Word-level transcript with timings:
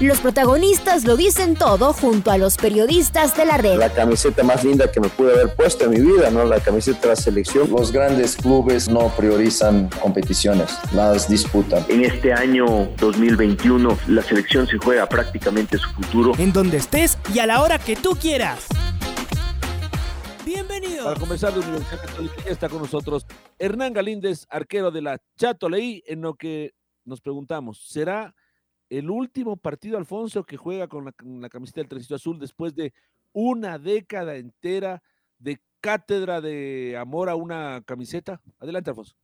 Los 0.00 0.20
protagonistas 0.20 1.04
lo 1.04 1.16
dicen 1.16 1.56
todo 1.56 1.92
junto 1.92 2.30
a 2.30 2.38
los 2.38 2.56
periodistas 2.56 3.36
de 3.36 3.44
la 3.44 3.56
red. 3.56 3.78
La 3.78 3.92
camiseta 3.92 4.44
más 4.44 4.62
linda 4.62 4.92
que 4.92 5.00
me 5.00 5.08
pude 5.08 5.32
haber 5.32 5.56
puesto 5.56 5.86
en 5.86 5.90
mi 5.90 6.00
vida, 6.00 6.30
¿no? 6.30 6.44
La 6.44 6.60
camiseta 6.60 7.00
de 7.00 7.08
la 7.08 7.16
selección. 7.16 7.68
Los 7.68 7.90
grandes 7.90 8.36
clubes 8.36 8.88
no 8.88 9.08
priorizan 9.16 9.90
competiciones, 10.00 10.70
las 10.92 11.28
disputan. 11.28 11.84
En 11.88 12.04
este 12.04 12.32
año 12.32 12.88
2021 12.98 13.98
la 14.06 14.22
selección 14.22 14.68
se 14.68 14.78
juega 14.78 15.08
prácticamente 15.08 15.78
su 15.78 15.90
futuro. 15.90 16.32
En 16.38 16.52
donde 16.52 16.76
estés 16.76 17.18
y 17.34 17.40
a 17.40 17.46
la 17.46 17.60
hora 17.60 17.80
que 17.80 17.96
tú 17.96 18.10
quieras. 18.10 18.68
Bienvenido. 20.46 21.06
Para 21.06 21.18
comenzar 21.18 21.52
de 21.52 21.58
Universidad 21.58 22.00
Católica 22.02 22.36
ya 22.44 22.52
está 22.52 22.68
con 22.68 22.82
nosotros 22.82 23.26
Hernán 23.58 23.94
Galíndez, 23.94 24.46
arquero 24.48 24.92
de 24.92 25.02
la 25.02 25.18
Chato 25.36 25.68
Leí, 25.68 26.04
en 26.06 26.20
lo 26.20 26.34
que 26.34 26.70
nos 27.04 27.20
preguntamos, 27.20 27.84
¿será 27.88 28.32
el 28.90 29.10
último 29.10 29.56
partido, 29.56 29.98
Alfonso, 29.98 30.44
que 30.44 30.56
juega 30.56 30.88
con 30.88 31.04
la, 31.04 31.48
camiseta 31.48 31.80
del 31.80 31.88
Trencito 31.88 32.14
Azul 32.14 32.38
después 32.38 32.74
de 32.74 32.92
una 33.32 33.78
década 33.78 34.36
entera 34.36 35.02
de 35.38 35.60
cátedra 35.80 36.40
de 36.40 36.96
amor 36.98 37.28
a 37.28 37.36
una 37.36 37.82
camiseta. 37.84 38.40
Adelante, 38.58 38.90
Alfonso. 38.90 39.14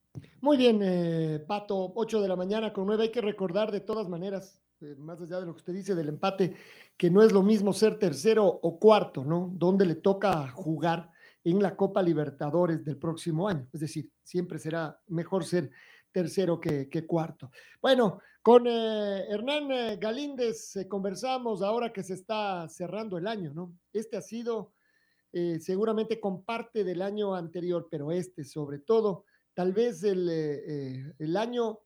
Muy 0.41 0.57
bien, 0.57 0.81
eh, 0.83 1.45
Pato, 1.47 1.93
8 1.95 2.21
de 2.21 2.29
la 2.29 2.37
mañana 2.37 2.73
con 2.73 2.87
9. 2.87 3.05
Hay 3.05 3.11
que 3.11 3.21
recordar 3.21 3.73
de 3.73 3.81
todas 3.81 4.09
maneras, 4.09 4.61
eh, 4.81 4.95
más 4.97 5.21
allá 5.21 5.41
de 5.41 5.47
lo 5.47 5.55
que 5.55 5.59
usted 5.59 5.73
dice 5.73 5.95
del 5.95 6.09
empate, 6.09 6.55
que 6.97 7.11
no 7.11 7.23
es 7.23 7.33
lo 7.33 7.43
mismo 7.43 7.73
ser 7.73 7.99
tercero 7.99 8.47
o 8.47 8.79
cuarto, 8.79 9.25
¿no? 9.25 9.51
Donde 9.55 9.87
le 9.87 9.97
toca 9.97 10.49
jugar 10.49 11.11
en 11.43 11.63
la 11.63 11.77
Copa 11.77 12.03
Libertadores 12.03 12.85
del 12.85 12.97
próximo 12.97 13.49
año. 13.49 13.67
Es 13.73 13.81
decir, 13.81 14.11
siempre 14.23 14.59
será 14.59 14.99
mejor 15.09 15.45
ser 15.45 15.71
tercero 16.11 16.61
que, 16.61 17.07
cuarto. 17.07 17.51
Bueno, 17.83 18.21
con 18.45 18.67
eh, 18.67 19.25
Hernán 19.31 19.73
eh, 19.73 19.97
Galíndez 19.97 20.77
eh, 20.77 20.87
conversamos 20.87 21.63
ahora 21.63 21.95
que 21.95 22.03
se 22.03 22.13
está 22.13 22.69
cerrando 22.69 23.17
el 23.17 23.27
año, 23.27 23.55
¿no? 23.55 23.73
Este 23.93 24.19
ha 24.19 24.21
sido 24.21 24.75
seguramente 25.59 26.21
con 26.21 26.45
parte 26.45 26.85
del 26.85 27.03
año 27.03 27.35
anterior, 27.35 27.89
pero 27.91 28.13
este 28.13 28.45
sobre 28.45 28.79
todo, 28.79 29.25
tal 29.53 29.73
vez 29.73 30.05
el, 30.05 30.29
el 31.19 31.37
año 31.37 31.81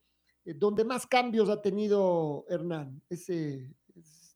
donde 0.45 0.85
más 0.85 1.07
cambios 1.07 1.49
ha 1.49 1.63
tenido 1.63 2.45
Hernán. 2.51 3.01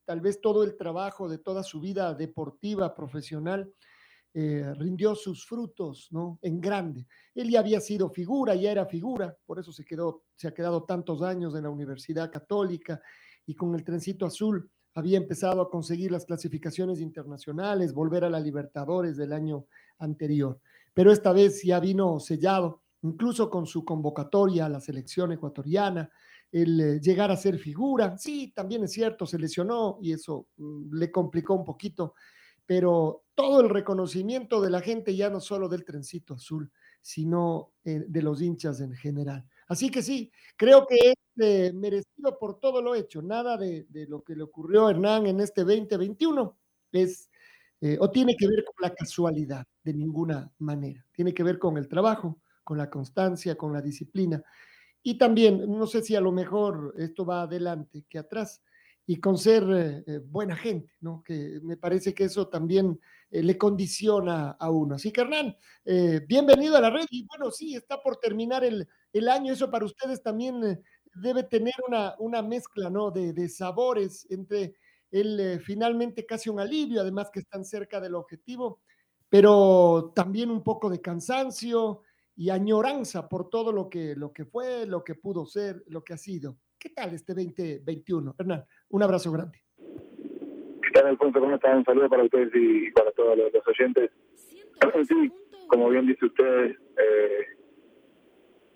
Tal 0.07 0.23
vez 0.23 0.41
todo 0.41 0.65
el 0.65 0.79
trabajo 0.79 1.29
de 1.29 1.37
toda 1.37 1.63
su 1.63 1.79
vida 1.79 2.15
deportiva, 2.15 2.95
profesional, 2.95 3.71
eh, 4.35 4.73
rindió 4.79 5.15
sus 5.15 5.45
frutos, 5.45 6.09
¿no? 6.11 6.39
En 6.41 6.61
grande. 6.61 7.07
Él 7.35 7.51
ya 7.51 7.61
había 7.61 7.81
sido 7.81 8.09
figura, 8.09 8.55
ya 8.55 8.71
era 8.71 8.87
figura, 8.87 9.37
por 9.45 9.59
eso 9.59 9.73
se 9.73 9.85
quedó, 9.85 10.23
se 10.37 10.49
ha 10.49 10.55
quedado 10.55 10.85
tantos 10.85 11.23
años 11.23 11.55
en 11.55 11.65
la 11.65 11.71
Universidad 11.71 12.31
Católica 12.31 13.01
y 13.47 13.55
con 13.55 13.75
el 13.75 13.85
trencito 13.85 14.25
azul 14.25 14.71
había 14.95 15.19
empezado 15.19 15.61
a 15.61 15.71
conseguir 15.71 16.13
las 16.13 16.25
clasificaciones 16.25 17.01
internacionales, 17.01 17.93
volver 17.93 18.25
a 18.25 18.31
la 18.31 18.41
Libertadores 18.41 19.17
del 19.17 19.33
año 19.33 19.67
anterior. 19.99 20.61
Pero 20.95 21.13
esta 21.13 21.33
vez 21.33 21.63
ya 21.63 21.81
vino 21.81 22.19
sellado, 22.21 22.83
incluso 23.03 23.51
con 23.51 23.67
su 23.67 23.85
convocatoria 23.85 24.67
a 24.67 24.71
la 24.71 24.81
selección 24.81 25.33
ecuatoriana, 25.33 26.11
el 26.51 26.81
eh, 26.81 27.01
llegar 27.01 27.31
a 27.31 27.37
ser 27.37 27.59
figura. 27.59 28.17
Sí, 28.19 28.53
también 28.55 28.85
es 28.85 28.93
cierto, 28.93 29.27
se 29.27 29.39
lesionó 29.39 29.99
y 30.03 30.13
eso 30.13 30.49
mm, 30.57 30.95
le 30.95 31.11
complicó 31.11 31.55
un 31.55 31.65
poquito 31.65 32.15
pero 32.75 33.27
todo 33.35 33.61
el 33.61 33.69
reconocimiento 33.69 34.63
de 34.63 34.71
la 34.71 34.81
gente, 34.81 35.15
ya 35.15 35.29
no 35.29 35.41
solo 35.41 35.69
del 35.69 35.85
trencito 35.85 36.33
azul, 36.33 36.73
sino 37.03 37.75
eh, 37.85 38.03
de 38.09 38.23
los 38.23 38.41
hinchas 38.41 38.81
en 38.81 38.95
general. 38.95 39.47
Así 39.69 39.91
que 39.91 40.01
sí, 40.01 40.33
creo 40.57 40.87
que 40.87 40.97
es 41.11 41.15
eh, 41.39 41.71
merecido 41.75 42.39
por 42.41 42.59
todo 42.59 42.81
lo 42.81 42.95
hecho. 42.95 43.21
Nada 43.21 43.59
de, 43.59 43.87
lo 44.09 44.23
que 44.23 44.35
le 44.35 44.43
ocurrió 44.43 44.87
a 44.87 44.93
Hernán 44.93 45.27
en 45.27 45.41
este 45.41 45.65
2021 45.65 46.59
es 46.93 47.29
eh, 47.83 47.99
o 48.01 48.11
tiene 48.11 48.35
que 48.39 48.49
ver 48.49 48.65
con 48.65 48.89
la 48.89 48.95
casualidad, 48.95 49.67
de 49.85 49.93
ninguna 49.93 50.51
manera. 50.59 51.05
Tiene 51.13 51.35
que 51.35 51.43
ver 51.43 51.59
con 51.59 51.77
el 51.77 51.89
trabajo, 51.89 52.41
con 52.65 52.79
la 52.79 52.89
constancia, 52.89 53.55
con 53.55 53.75
la 53.75 53.83
disciplina. 53.83 54.43
Y 55.03 55.19
también, 55.19 55.71
no 55.71 55.87
sé 55.87 56.01
si 56.01 56.17
a 56.17 56.23
lo 56.23 56.33
mejor 56.33 56.95
esto 56.97 57.27
va 57.27 57.43
adelante 57.43 58.07
que 58.09 58.19
atrás, 58.19 58.63
y 59.07 59.17
con 59.17 59.37
ser 59.37 59.65
eh, 59.65 60.05
eh, 60.07 60.19
buena 60.19 60.57
gente, 60.57 60.95
¿no? 61.01 61.23
Que 61.25 61.61
me 61.63 61.77
parece 61.77 62.15
que 62.15 62.25
eso 62.25 62.49
también 62.49 63.01
eh, 63.31 63.43
le 63.43 63.59
condiciona 63.59 64.53
a 64.53 64.71
uno. 64.71 64.95
Así 64.95 65.11
que 65.13 65.23
Hernán, 65.23 65.57
bienvenido 66.27 66.77
a 66.77 66.81
la 66.81 66.91
red 66.91 67.07
y 67.11 67.27
bueno, 67.27 67.51
sí, 67.51 67.75
está 67.75 68.01
por 68.01 68.19
terminar 68.19 68.65
el, 68.65 68.89
el 69.13 69.29
año, 69.29 69.53
eso 69.53 69.71
para 69.71 69.85
ustedes 69.85 70.23
también 70.23 70.83
debe 71.15 71.43
tener 71.43 71.75
una, 71.87 72.15
una 72.19 72.43
mezcla, 72.43 72.89
¿no? 72.91 73.11
De, 73.11 73.33
de 73.33 73.49
sabores 73.49 74.27
entre 74.31 74.75
el 75.11 75.61
finalmente 75.61 76.25
casi 76.25 76.49
un 76.49 76.61
alivio, 76.61 77.01
además 77.01 77.31
que 77.31 77.41
están 77.41 77.65
cerca 77.65 78.01
del 78.01 78.15
objetivo, 78.15 78.81
pero 79.29 80.13
también 80.15 80.51
un 80.51 80.63
poco 80.63 80.89
de 80.89 81.01
cansancio 81.01 82.03
y 82.37 82.51
añoranza 82.51 83.29
por 83.29 83.51
todo 83.51 83.73
lo 83.73 83.89
que, 83.89 84.17
lo 84.17 84.33
que 84.33 84.45
fue, 84.45 84.87
lo 84.87 85.05
que 85.05 85.15
pudo 85.15 85.45
ser, 85.47 85.83
lo 85.89 86.03
que 86.03 86.15
ha 86.15 86.19
sido. 86.19 86.59
¿Qué 86.79 86.91
tal 86.91 87.15
este 87.15 87.35
2021? 87.35 88.35
Hernán, 88.39 88.65
un 88.93 89.03
abrazo 89.03 89.33
grande. 89.33 89.59
¿Qué 89.79 90.91
tal, 90.93 91.07
Alfonso? 91.07 91.41
¿Cómo 91.41 91.55
están? 91.55 91.79
Un 91.79 91.85
saludo 91.85 92.09
para 92.11 92.25
ustedes 92.25 92.51
y 92.55 92.91
para 92.93 93.11
todos 93.13 93.37
los, 93.37 93.67
oyentes. 93.67 94.11
Sí, 95.09 95.33
como 95.69 95.89
bien 95.89 96.07
dice 96.07 96.27
usted, 96.27 96.77
eh, 96.99 97.47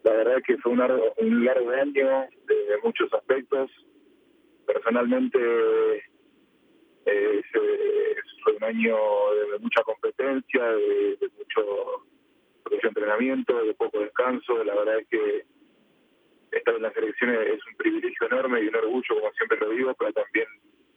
la 0.04 0.12
verdad 0.12 0.42
que 0.46 0.56
fue 0.58 0.72
un 0.72 0.78
largo, 0.78 1.02
un 1.18 1.44
largo 1.44 1.70
año 1.70 2.26
de 2.46 2.78
muchos 2.82 3.12
aspectos. 3.12 3.70
Personalmente, 4.64 5.38
eh, 7.06 7.42
fue 8.42 8.56
un 8.56 8.64
año 8.64 8.96
de 9.52 9.58
mucha 9.58 9.82
competencia, 9.82 10.62
de, 10.64 11.16
de 11.20 11.28
mucho, 11.36 12.06
mucho 12.70 12.88
entrenamiento, 12.88 13.64
de 13.64 13.74
poco 13.74 14.00
descanso. 14.00 14.64
La 14.64 14.74
verdad 14.76 15.00
es 15.00 15.08
que 15.08 15.46
estar 16.56 16.74
en 16.74 16.82
las 16.82 16.96
elecciones 16.96 17.38
es 17.48 17.66
un 17.66 17.76
privilegio 17.76 18.26
enorme 18.26 18.60
y 18.60 18.68
un 18.68 18.76
orgullo, 18.76 19.20
como 19.20 19.32
siempre 19.32 19.58
lo 19.58 19.70
digo, 19.70 19.94
pero 19.94 20.12
también 20.12 20.46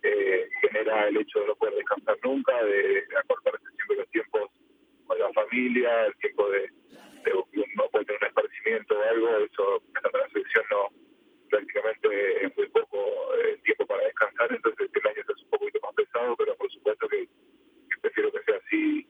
eh, 0.04 0.48
genera 0.62 1.08
el 1.08 1.18
hecho 1.18 1.40
de 1.40 1.48
no 1.48 1.56
poder 1.56 1.76
descansar 1.76 2.18
nunca, 2.24 2.64
de, 2.64 3.04
acortarse 3.24 3.66
siempre 3.76 3.98
los 3.98 4.10
tiempos 4.10 4.50
con 5.08 5.20
la 5.20 5.32
familia, 5.34 6.06
el 6.06 6.16
tiempo 6.18 6.50
de, 6.50 6.62
de 6.62 7.34
no 7.76 7.90
puede 7.90 8.06
tener 8.06 8.22
un 8.22 8.28
esparcimiento 8.28 8.98
o 8.98 9.04
algo, 9.04 9.38
eso 9.38 9.84
en 9.88 10.20
la 10.20 10.30
selección 10.30 10.66
no 10.70 10.88
prácticamente 11.50 12.46
es 12.46 12.58
muy 12.58 12.68
poco 12.70 13.34
el 13.36 13.56
eh, 13.56 13.62
tiempo 13.64 13.86
para 13.88 14.04
descansar, 14.04 14.54
entonces 14.54 14.90
el 14.94 15.08
año 15.08 15.22
es 15.22 15.44
un 15.44 15.50
poquito 15.50 15.80
más 15.82 15.96
pesado, 15.96 16.36
pero 16.38 16.56
por 16.56 16.72
supuesto 16.72 17.08
que, 17.08 17.28
prefiero 18.02 18.32
que 18.32 18.44
sea 18.44 18.56
así 18.56 19.08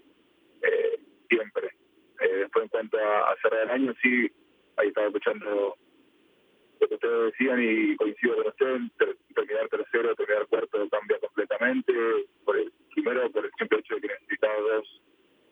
eh, 0.63 0.99
siempre. 1.29 1.69
después 2.17 2.63
en 2.63 2.69
cuanto 2.69 2.97
a, 2.97 3.31
a 3.31 3.35
cerrar 3.41 3.63
el 3.63 3.69
año, 3.69 3.93
sí, 4.01 4.31
ahí 4.77 4.87
estaba 4.87 5.07
escuchando 5.07 5.75
lo 6.79 6.87
que 6.87 6.95
ustedes 6.95 7.33
decían 7.33 7.59
y 7.61 7.95
coincido 7.97 8.35
con 8.35 8.47
usted, 8.47 8.77
terminar 9.35 9.67
tercero, 9.69 10.15
terminar 10.15 10.47
cuarto 10.47 10.89
cambia 10.89 11.19
completamente, 11.19 11.93
por 12.45 12.57
el, 12.57 12.71
primero 12.93 13.29
por 13.31 13.45
el 13.45 13.51
simple 13.57 13.79
hecho 13.79 13.95
de 13.95 14.01
que 14.01 14.07
necesitaba 14.07 14.59
dos 14.59 15.01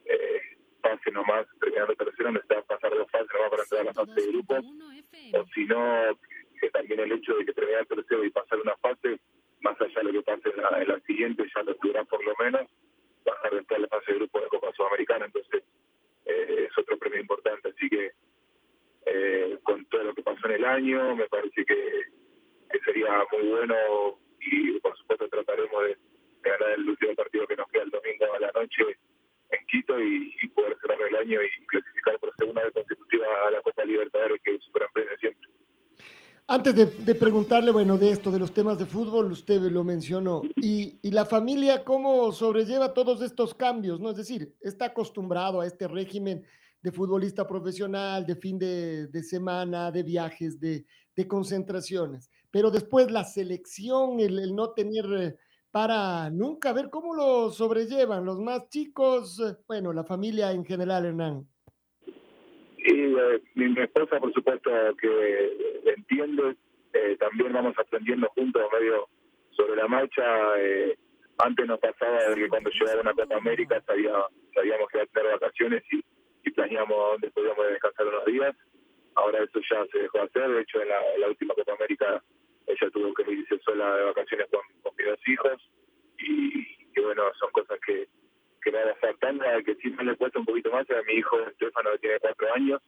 eh, 0.06 0.42
fases 0.82 1.14
nomás, 1.14 1.46
terminando 1.60 1.96
tercero 1.96 2.32
necesitaba 2.32 2.62
pasar 2.64 2.92
dos 2.92 3.12
fases 3.12 3.28
nomás 3.34 3.50
para 3.50 3.64
entrar 3.64 3.82
a 3.82 3.84
la 3.84 3.94
fase 3.94 4.22
de 4.22 4.28
grupos, 4.28 4.66
o 5.34 5.46
si 5.54 5.66
no, 5.66 6.20
que 6.62 6.70
también 6.70 7.00
el 7.02 7.12
hecho 7.12 7.36
de 7.36 7.46
que 7.46 7.54
terminar 7.54 7.86
tercero 7.86 8.24
y 8.24 8.30
pasar 8.30 8.60
una 8.62 8.76
fase, 8.78 9.20
más 9.62 9.80
allá 9.82 10.00
de 10.00 10.04
lo 10.04 10.12
que 10.14 10.22
pase 10.22 10.50
en 10.50 10.62
la, 10.62 10.82
en 10.82 10.88
la 10.88 11.00
siguiente, 11.02 11.46
ya 11.54 11.64
lo 11.64 11.76
tendrán 11.76 12.06
por 12.08 12.24
lo 12.24 12.34
menos, 12.40 12.68
bajar 13.26 13.54
después 13.54 13.80
a 13.80 13.82
la 13.82 13.88
fase 13.90 14.14
de 14.14 14.20
grupo 14.20 14.40
de 14.40 14.48
Copa 14.48 14.72
Sudamericana, 14.74 15.26
entonces 15.26 15.64
eh, 16.26 16.68
es 16.70 16.78
otro 16.78 16.98
premio 16.98 17.20
importante, 17.20 17.70
así 17.70 17.90
que 17.90 18.12
eh, 19.10 19.58
con 19.64 19.86
todo 19.86 20.04
lo 20.04 20.14
que 20.14 20.22
pasó 20.22 20.48
en 20.48 20.56
el 20.56 20.66
año, 20.66 21.16
me 21.16 21.28
parece 21.28 21.64
que, 21.66 22.04
sería 22.84 23.24
muy 23.34 23.50
bueno 23.50 23.76
y 24.40 24.80
por 24.80 24.98
supuesto 24.98 25.28
trataremos 25.28 25.84
de, 25.84 25.98
ganar 26.42 26.72
el 26.72 26.90
último 26.90 27.16
partido 27.16 27.48
que 27.48 27.56
nos 27.56 27.68
queda 27.70 27.84
el 27.84 27.90
domingo 27.90 28.34
a 28.34 28.40
la 28.40 28.52
noche 28.54 28.84
en 29.50 29.66
Quito 29.66 30.00
y, 30.00 30.32
poder 30.56 30.78
cerrar 30.80 31.02
el 31.02 31.16
año 31.16 31.40
y 31.42 31.66
clasificar 31.68 32.18
por 32.20 32.34
segunda 32.36 32.64
vez 32.64 32.74
consecutiva 32.74 33.28
a 33.46 33.52
la 33.52 33.62
Copa 33.62 33.84
Libertadores 33.86 34.42
que 34.42 34.56
es 34.56 34.64
super 34.64 34.88
siempre. 35.20 35.50
Antes 36.50 36.76
de, 37.06 37.16
preguntarle, 37.16 37.72
bueno, 37.72 37.98
de 37.98 38.10
esto, 38.10 38.32
de 38.32 38.40
los 38.40 38.54
temas 38.54 38.80
de 38.80 38.86
fútbol, 38.86 39.34
usted 39.34 39.60
lo 39.64 39.84
mencionó, 39.84 40.44
y, 40.56 40.98
la 41.12 41.26
familia, 41.26 41.84
¿cómo 41.84 42.32
sobrelleva 42.32 42.94
todos 42.94 43.22
estos 43.22 43.54
cambios? 43.54 44.00
¿no? 44.00 44.12
Es 44.12 44.16
decir, 44.16 44.56
está 44.62 44.86
acostumbrado 44.86 45.60
a 45.60 45.66
este 45.66 45.90
régimen 45.90 46.46
de 46.82 46.92
futbolista 46.94 47.46
profesional, 47.46 48.26
de 48.26 48.38
fin 48.38 48.58
de, 48.58 49.24
semana, 49.24 49.92
de 49.92 50.04
viajes, 50.04 50.58
de, 50.58 50.86
concentraciones, 51.28 52.30
pero 52.50 52.72
después 52.72 53.12
la 53.12 53.26
selección, 53.26 54.22
el, 54.22 54.56
no 54.56 54.70
tener 54.70 55.06
eh, 55.20 55.36
para 55.70 56.30
nunca, 56.30 56.72
ver 56.72 56.90
cómo 56.90 57.14
lo 57.14 57.52
sobrellevan 57.52 58.24
los 58.24 58.40
más 58.40 58.70
chicos, 58.70 59.42
bueno, 59.68 59.92
la 59.92 60.06
familia 60.06 60.54
en 60.54 60.64
general, 60.64 61.08
Hernán. 61.08 61.46
Y 62.88 62.94
eh, 62.94 63.42
mi, 63.56 63.78
esposa, 63.82 64.18
por 64.18 64.32
supuesto, 64.32 64.72
que 64.96 65.82
entiende, 65.86 66.56
eh, 66.94 67.18
también 67.20 67.52
vamos 67.52 67.78
aprendiendo 67.78 68.30
juntos 68.30 68.64
medio 68.72 69.10
sobre 69.52 69.76
la 69.76 69.90
marcha. 69.90 70.24
Eh, 70.58 70.98
antes 71.38 71.68
nos 71.68 71.80
pasaba 71.82 72.34
que 72.34 72.48
cuando 72.48 72.70
llegaba 72.70 73.02
una 73.02 73.14
Copa 73.14 73.36
América 73.36 73.84
sabíamos 73.86 74.88
que 74.90 74.98
iba 75.00 75.04
a 75.04 75.08
tener 75.08 75.32
vacaciones 75.34 75.84
y, 75.92 76.04
planeamos 76.52 76.98
dónde 76.98 77.30
podíamos 77.32 77.68
descansar 77.68 78.08
unos 78.08 78.26
días. 78.26 78.56
Ahora 79.16 79.44
eso 79.44 79.60
ya 79.70 79.86
se 79.92 80.00
dejó 80.00 80.22
hacer. 80.22 80.50
De 80.50 80.62
hecho, 80.62 80.82
en 80.82 80.88
la, 80.88 81.28
última 81.28 81.54
Copa 81.56 81.74
América 81.74 82.24
ella 82.68 82.90
tuvo 82.92 83.14
que 83.14 83.30
irse 83.30 83.60
sola 83.66 83.98
de 83.98 84.04
vacaciones 84.06 84.48
con, 84.50 84.62
mis 84.98 85.08
dos 85.08 85.28
hijos. 85.28 85.70
Y, 86.20 86.88
y 86.96 87.02
bueno, 87.02 87.24
son 87.38 87.52
cosas 87.52 87.78
que, 87.86 88.08
que 88.72 88.78
me 88.78 88.96
faltando, 88.96 89.46
que 89.66 89.76
sí 89.76 89.90
me 89.92 90.04
le 90.04 90.16
cuesta 90.16 90.40
un 90.40 90.46
poquito 90.46 90.72
más 90.72 90.90
a 90.90 91.02
mi 91.04 91.14
hijo 91.14 91.40
Estefano 91.40 91.92
que 91.94 92.00
tiene 92.00 92.20
cuatro 92.20 92.54
años, 92.54 92.82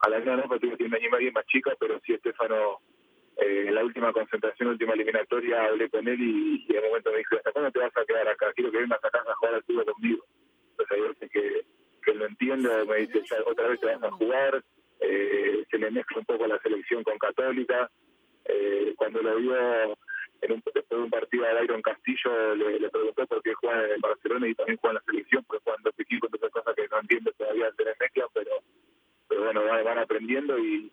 a 0.00 0.08
la 0.08 0.18
no, 0.18 0.48
porque 0.48 0.66
tiene 0.76 0.86
un 0.86 0.94
año 0.94 1.08
y 1.08 1.10
medio 1.10 1.32
más 1.32 1.46
chica, 1.46 1.72
pero 1.78 2.00
sí 2.04 2.14
Estefano 2.14 2.80
eh, 3.36 3.66
en 3.68 3.74
la 3.74 3.84
última 3.84 4.12
concentración, 4.12 4.70
última 4.70 4.94
eliminatoria, 4.94 5.66
hablé 5.66 5.88
con 5.90 6.06
él 6.08 6.20
y, 6.20 6.66
en 6.68 6.78
un 6.78 6.88
momento 6.88 7.12
me 7.12 7.18
dijo, 7.18 7.36
¿hasta 7.36 7.52
cuándo 7.52 7.70
te 7.70 7.78
vas 7.78 7.96
a 7.96 8.04
quedar 8.04 8.28
acá? 8.28 8.52
Quiero 8.54 8.72
que 8.72 8.78
vengas 8.78 9.04
a 9.04 9.10
casa 9.10 9.30
a 9.30 9.36
jugar 9.36 9.54
al 9.54 9.62
fútbol 9.62 9.84
conmigo. 9.84 10.24
Entonces 10.70 10.96
ahí 10.96 11.08
dice 11.08 11.28
que, 11.28 11.64
que 12.04 12.14
lo 12.14 12.26
entiendo, 12.26 12.86
me 12.86 12.96
dice, 12.96 13.22
ya 13.30 13.36
otra 13.46 13.68
vez 13.68 13.80
te 13.80 13.86
vas 13.86 14.02
a 14.02 14.10
jugar, 14.10 14.64
eh, 15.00 15.64
se 15.70 15.78
le 15.78 15.90
mezcla 15.92 16.18
un 16.18 16.24
poco 16.24 16.46
la 16.48 16.58
selección 16.58 17.04
con 17.04 17.16
Católica, 17.18 17.88
eh, 18.46 18.92
cuando 18.96 19.22
lo 19.22 19.36
vio 19.36 19.96
en 20.42 20.52
un, 20.52 20.62
después 20.74 20.88
de 20.88 21.04
un 21.04 21.10
partido 21.10 21.46
a 21.46 21.54
Byron 21.54 21.82
Castillo 21.82 22.54
le, 22.56 22.80
le, 22.80 22.90
preguntó 22.90 23.26
por 23.26 23.42
qué 23.42 23.54
juega 23.54 23.84
en 23.84 23.92
el 23.92 24.00
Barcelona 24.00 24.48
y 24.48 24.54
también 24.54 24.78
juega 24.78 24.92
en 24.92 24.94
la 24.96 25.12
selección, 25.12 25.44
porque 25.44 25.62
juegan 25.62 25.82
dos 25.82 25.94
equipos, 25.98 26.30
otras 26.32 26.50
cosas 26.50 26.74
que 26.74 26.88
no 26.88 27.00
entiendo 27.00 27.32
todavía 27.32 27.70
de 27.70 27.84
mezcla, 28.00 28.26
pero, 28.34 28.50
pero 29.28 29.44
bueno, 29.44 29.62
van, 29.64 29.98
aprendiendo 29.98 30.58
y, 30.58 30.92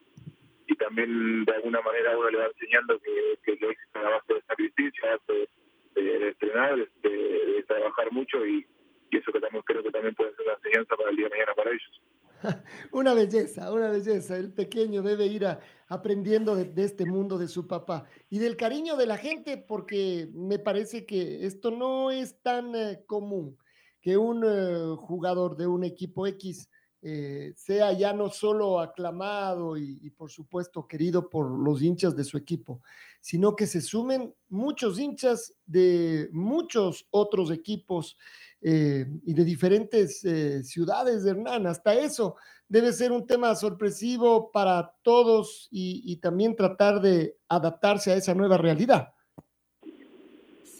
y 0.67 0.75
también 0.75 1.45
de 1.45 1.53
alguna 1.53 1.81
manera 1.81 2.17
uno 2.17 2.29
le 2.29 2.37
va 2.37 2.45
enseñando 2.45 2.99
que, 2.99 3.39
que 3.43 3.55
lo 3.59 3.69
a 3.69 4.03
la 4.03 4.09
base 4.11 4.33
de 4.35 4.41
sacrificio, 4.43 5.05
a 5.05 5.17
base 5.17 5.49
de, 5.95 6.01
de, 6.01 6.27
entrenar, 6.27 6.75
de, 6.75 7.09
de, 7.09 7.63
trabajar 7.63 8.11
mucho 8.11 8.45
y, 8.45 8.65
y 9.09 9.17
eso 9.17 9.31
que 9.31 9.39
también 9.39 9.63
creo 9.63 9.83
que 9.83 9.91
también 9.91 10.13
puede 10.13 10.35
ser 10.35 10.45
una 10.45 10.55
enseñanza 10.55 10.95
para 10.95 11.09
el 11.09 11.15
día 11.15 11.25
de 11.25 11.31
mañana 11.31 11.53
para 11.55 11.71
ellos. 11.71 12.01
una 12.91 13.13
belleza, 13.13 13.71
una 13.71 13.89
belleza. 13.89 14.37
El 14.37 14.53
pequeño 14.53 15.01
debe 15.01 15.25
ir 15.25 15.45
aprendiendo 15.87 16.55
de, 16.55 16.71
este 16.83 17.05
mundo 17.05 17.37
de 17.37 17.47
su 17.47 17.67
papá 17.67 18.05
y 18.29 18.39
del 18.39 18.55
cariño 18.57 18.95
de 18.95 19.07
la 19.07 19.17
gente, 19.17 19.57
porque 19.57 20.29
me 20.33 20.59
parece 20.59 21.05
que 21.05 21.45
esto 21.45 21.71
no 21.71 22.11
es 22.11 22.41
tan 22.41 22.75
eh, 22.75 23.03
común 23.05 23.57
que 24.01 24.17
un 24.17 24.43
eh, 24.45 24.95
jugador 24.97 25.57
de 25.57 25.67
un 25.67 25.83
equipo 25.83 26.25
X 26.27 26.69
eh, 27.01 27.53
sea 27.55 27.93
ya 27.93 28.13
no 28.13 28.29
solo 28.29 28.79
aclamado 28.79 29.77
y, 29.77 30.09
por 30.11 30.29
supuesto 30.29 30.87
querido 30.87 31.29
por 31.29 31.49
los 31.49 31.81
hinchas 31.81 32.15
de 32.15 32.23
su 32.23 32.37
equipo, 32.37 32.81
sino 33.21 33.55
que 33.55 33.67
se 33.67 33.81
sumen 33.81 34.33
muchos 34.49 34.99
hinchas 34.99 35.55
de 35.65 36.29
muchos 36.31 37.07
otros 37.11 37.51
equipos 37.51 38.17
eh, 38.61 39.05
y 39.25 39.33
de 39.33 39.45
diferentes 39.45 40.25
eh, 40.25 40.63
ciudades 40.63 41.23
de 41.23 41.31
Hernán. 41.31 41.67
Hasta 41.67 41.93
eso 41.93 42.35
debe 42.67 42.91
ser 42.91 43.11
un 43.11 43.25
tema 43.25 43.55
sorpresivo 43.55 44.51
para 44.51 44.93
todos 45.01 45.67
y, 45.71 46.17
también 46.17 46.55
tratar 46.55 47.01
de 47.01 47.35
adaptarse 47.47 48.11
a 48.11 48.15
esa 48.15 48.35
nueva 48.35 48.57
realidad. 48.57 49.13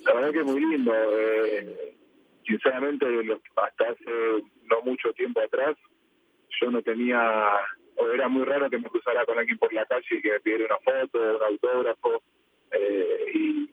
La 0.06 0.14
verdad 0.14 0.32
que 0.32 0.44
muy 0.44 0.60
lindo. 0.60 0.94
Eh, 0.94 1.98
sinceramente, 2.46 3.06
hasta 3.56 3.84
hace 3.90 4.44
no 4.66 4.82
mucho 4.84 5.12
tiempo 5.14 5.42
atrás, 5.42 5.76
yo 6.62 6.72
no 6.72 6.82
tenía, 6.82 7.52
o 7.96 8.08
era 8.08 8.28
muy 8.28 8.44
raro 8.44 8.70
que 8.70 8.78
me 8.78 8.90
cruzara 8.90 9.26
con 9.26 9.38
alguien 9.38 9.58
por 9.58 9.74
la 9.74 9.86
calle 9.86 10.06
y 10.12 10.22
que 10.22 10.32
me 10.32 10.40
pidiera 10.40 10.66
una 10.66 10.78
foto, 10.80 11.38
un 11.38 11.44
autógrafo. 11.44 12.24
y 13.34 13.70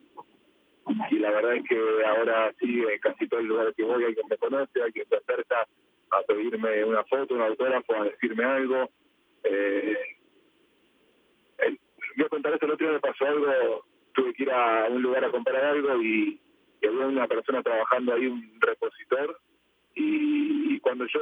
y 1.11 1.19
la 1.19 1.31
verdad 1.31 1.57
es 1.57 1.65
que 1.69 1.79
ahora 2.07 2.53
sí, 2.61 2.83
en 2.89 2.99
casi 3.01 3.29
todo 3.29 3.41
el 3.41 3.47
lugar 3.47 3.75
que 3.75 3.83
voy 3.83 4.05
alguien 4.05 4.27
me 4.29 4.39
conoce, 4.39 4.83
alguien 4.83 5.07
se 5.09 5.17
acerca 5.17 5.67
a 6.11 6.23
pedirme 6.23 6.85
una 6.85 7.05
foto, 7.05 7.35
un 7.35 7.43
autógrafo, 7.43 7.95
a 7.95 8.05
decirme 8.05 8.45
algo. 8.45 8.89
Eh, 9.43 9.97
voy 12.17 12.27
a 12.27 12.29
contar 12.29 12.55
esto, 12.55 12.67
el 12.67 12.73
otro 12.73 12.87
día 12.87 12.95
me 12.95 13.01
pasó 13.01 13.27
algo, 13.27 13.85
tuve 14.13 14.33
que 14.35 14.45
ir 14.45 14.51
a 14.51 14.87
un 14.89 15.03
lugar 15.03 15.25
a 15.25 15.31
comprar 15.31 15.65
algo 15.65 16.03
y, 16.03 16.41
había 16.87 17.07
una 17.07 17.27
persona 17.27 17.63
trabajando 17.65 18.15
ahí, 18.15 18.27
un 18.27 18.61
repositor, 18.61 19.41
y, 19.97 20.79
cuando 20.81 21.07
yo 21.07 21.21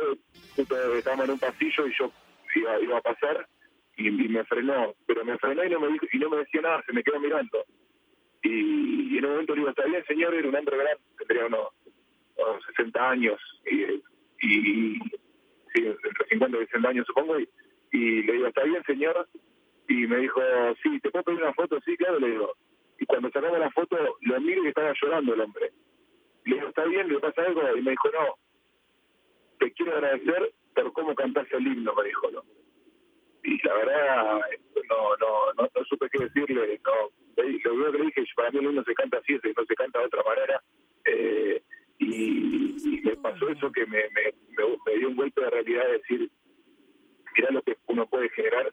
justo 0.54 0.94
estaba 0.94 1.24
en 1.24 1.30
un 1.30 1.38
pasillo 1.38 1.86
y 1.86 1.94
yo 1.98 2.12
iba, 2.54 2.80
iba 2.80 2.98
a 2.98 3.02
pasar 3.02 3.48
y, 3.96 4.10
me 4.10 4.44
frenó, 4.44 4.94
pero 5.06 5.24
me 5.24 5.38
frenó 5.38 5.64
y 5.64 5.70
no 5.70 5.80
me, 5.80 5.88
dijo, 5.88 6.06
y 6.12 6.18
no 6.18 6.28
me 6.28 6.38
decía 6.38 6.60
nada, 6.60 6.82
se 6.84 6.92
me 6.92 7.02
quedó 7.02 7.18
mirando. 7.20 7.64
Y, 8.42 9.16
en 9.16 9.24
un 9.24 9.30
momento 9.30 9.54
le 9.54 9.60
digo, 9.60 9.70
está 9.70 9.84
bien, 9.86 10.04
señor, 10.06 10.34
era 10.34 10.48
un 10.48 10.56
hombre 10.56 10.76
grande, 10.76 11.02
tendría 11.16 11.46
unos, 11.46 11.68
60 12.76 13.10
años, 13.10 13.40
y, 13.64 13.84
y 14.46 14.98
sí, 15.72 15.86
entre 15.86 16.28
50 16.28 16.58
y 16.58 16.66
60 16.66 16.88
años 16.88 17.06
supongo, 17.06 17.38
y, 17.38 17.48
y 17.92 18.22
le 18.24 18.32
digo, 18.34 18.48
está 18.48 18.64
bien, 18.64 18.82
señor, 18.84 19.28
y 19.88 20.06
me 20.06 20.18
dijo, 20.18 20.40
sí, 20.82 20.98
¿te 21.00 21.10
puedo 21.10 21.24
pedir 21.24 21.42
una 21.42 21.54
foto? 21.54 21.80
Sí, 21.84 21.96
claro, 21.96 22.18
le 22.18 22.30
digo. 22.30 22.52
Y 22.98 23.06
cuando 23.06 23.30
sacamos 23.30 23.58
la 23.58 23.70
foto, 23.70 23.96
lo 24.20 24.40
miro 24.40 24.64
y 24.64 24.68
estaba 24.68 24.92
llorando 25.00 25.34
el 25.34 25.40
hombre. 25.40 25.72
Le 26.44 26.56
digo, 26.56 26.68
¿está 26.68 26.84
bien? 26.84 27.08
¿Le 27.08 27.18
pasa 27.20 27.42
algo? 27.42 27.60
Y 27.76 27.82
me 27.82 27.90
dijo, 27.92 28.08
no, 28.12 28.34
te 29.58 29.72
quiero 29.72 29.96
agradecer 29.96 30.52
por 30.74 30.92
cómo 30.92 31.14
cantaste 31.14 31.56
el 31.56 31.66
himno, 31.66 31.94
me 31.94 32.04
dijo 32.04 32.26
hombre. 32.26 32.42
Y 33.44 33.66
la 33.66 33.74
verdad, 33.74 34.40
no, 34.88 35.16
no, 35.16 35.52
no, 35.58 35.70
no 35.74 35.84
supe 35.84 36.08
qué 36.10 36.24
decirle, 36.24 36.80
no 36.84 37.10
lo 37.36 37.92
que 37.92 37.98
le 37.98 38.04
dije, 38.06 38.24
para 38.36 38.50
mí 38.50 38.58
el 38.58 38.68
uno 38.68 38.84
se 38.84 38.94
canta 38.94 39.18
así, 39.18 39.34
no 39.34 39.64
se 39.64 39.74
canta 39.74 39.98
de 39.98 40.06
otra 40.06 40.22
manera. 40.22 40.62
Eh, 41.04 41.62
y, 41.98 43.00
me 43.04 43.16
pasó 43.16 43.48
eso 43.48 43.70
que 43.72 43.86
me, 43.86 44.02
me, 44.10 44.34
me, 44.86 44.98
dio 44.98 45.08
un 45.08 45.16
golpe 45.16 45.40
de 45.40 45.50
realidad 45.50 45.86
de 45.86 45.92
decir, 45.92 46.30
mira 47.36 47.50
lo 47.50 47.62
que 47.62 47.76
uno 47.86 48.06
puede 48.06 48.28
generar 48.30 48.72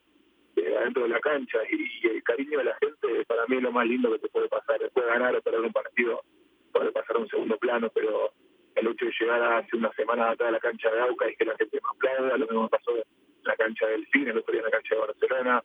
eh, 0.56 0.76
adentro 0.78 1.04
de 1.04 1.10
la 1.10 1.20
cancha 1.20 1.60
y, 1.70 2.08
el 2.08 2.24
cariño 2.24 2.60
de 2.60 2.66
la 2.66 2.78
gente 2.78 3.26
para 3.26 3.46
mí 3.48 3.58
es 3.58 3.64
lo 3.64 3.72
más 3.72 3.88
lindo 3.88 4.12
que 4.12 4.20
te 4.20 4.30
puede 4.30 4.48
pasar. 4.48 4.80
Después 4.80 5.06
de 5.06 5.12
ganar 5.12 5.36
o 5.36 5.42
perder 5.42 5.62
un 5.62 5.72
partido 5.72 6.24
puede 6.72 6.92
pasar 6.92 7.16
a 7.16 7.20
un 7.20 7.28
segundo 7.28 7.58
plano, 7.58 7.90
pero 7.94 8.34
el 8.82 8.88
hecho 8.88 9.06
de 9.06 9.14
llegar 9.20 9.42
hace 9.54 9.78
una 9.78 9.92
semana 9.94 10.32
atrás 10.32 10.50
a 10.50 10.52
la 10.52 10.60
cancha 10.60 10.92
de 10.92 11.02
Auca 11.02 11.30
y 11.30 11.36
que 11.36 11.46
la 11.46 11.56
gente 11.58 11.80
me 11.82 11.90
aplauda, 11.90 12.38
lo 12.38 12.48
mismo 12.48 12.70
pasó 12.70 12.96
en 12.96 13.04
la 13.44 13.56
cancha 13.56 13.88
del 13.88 14.08
cine, 14.12 14.32
el 14.32 14.38
otro 14.38 14.52
día 14.52 14.62
en 14.62 14.66
la 14.66 14.72
cancha 14.72 14.96
de 14.96 15.02
Barcelona, 15.02 15.64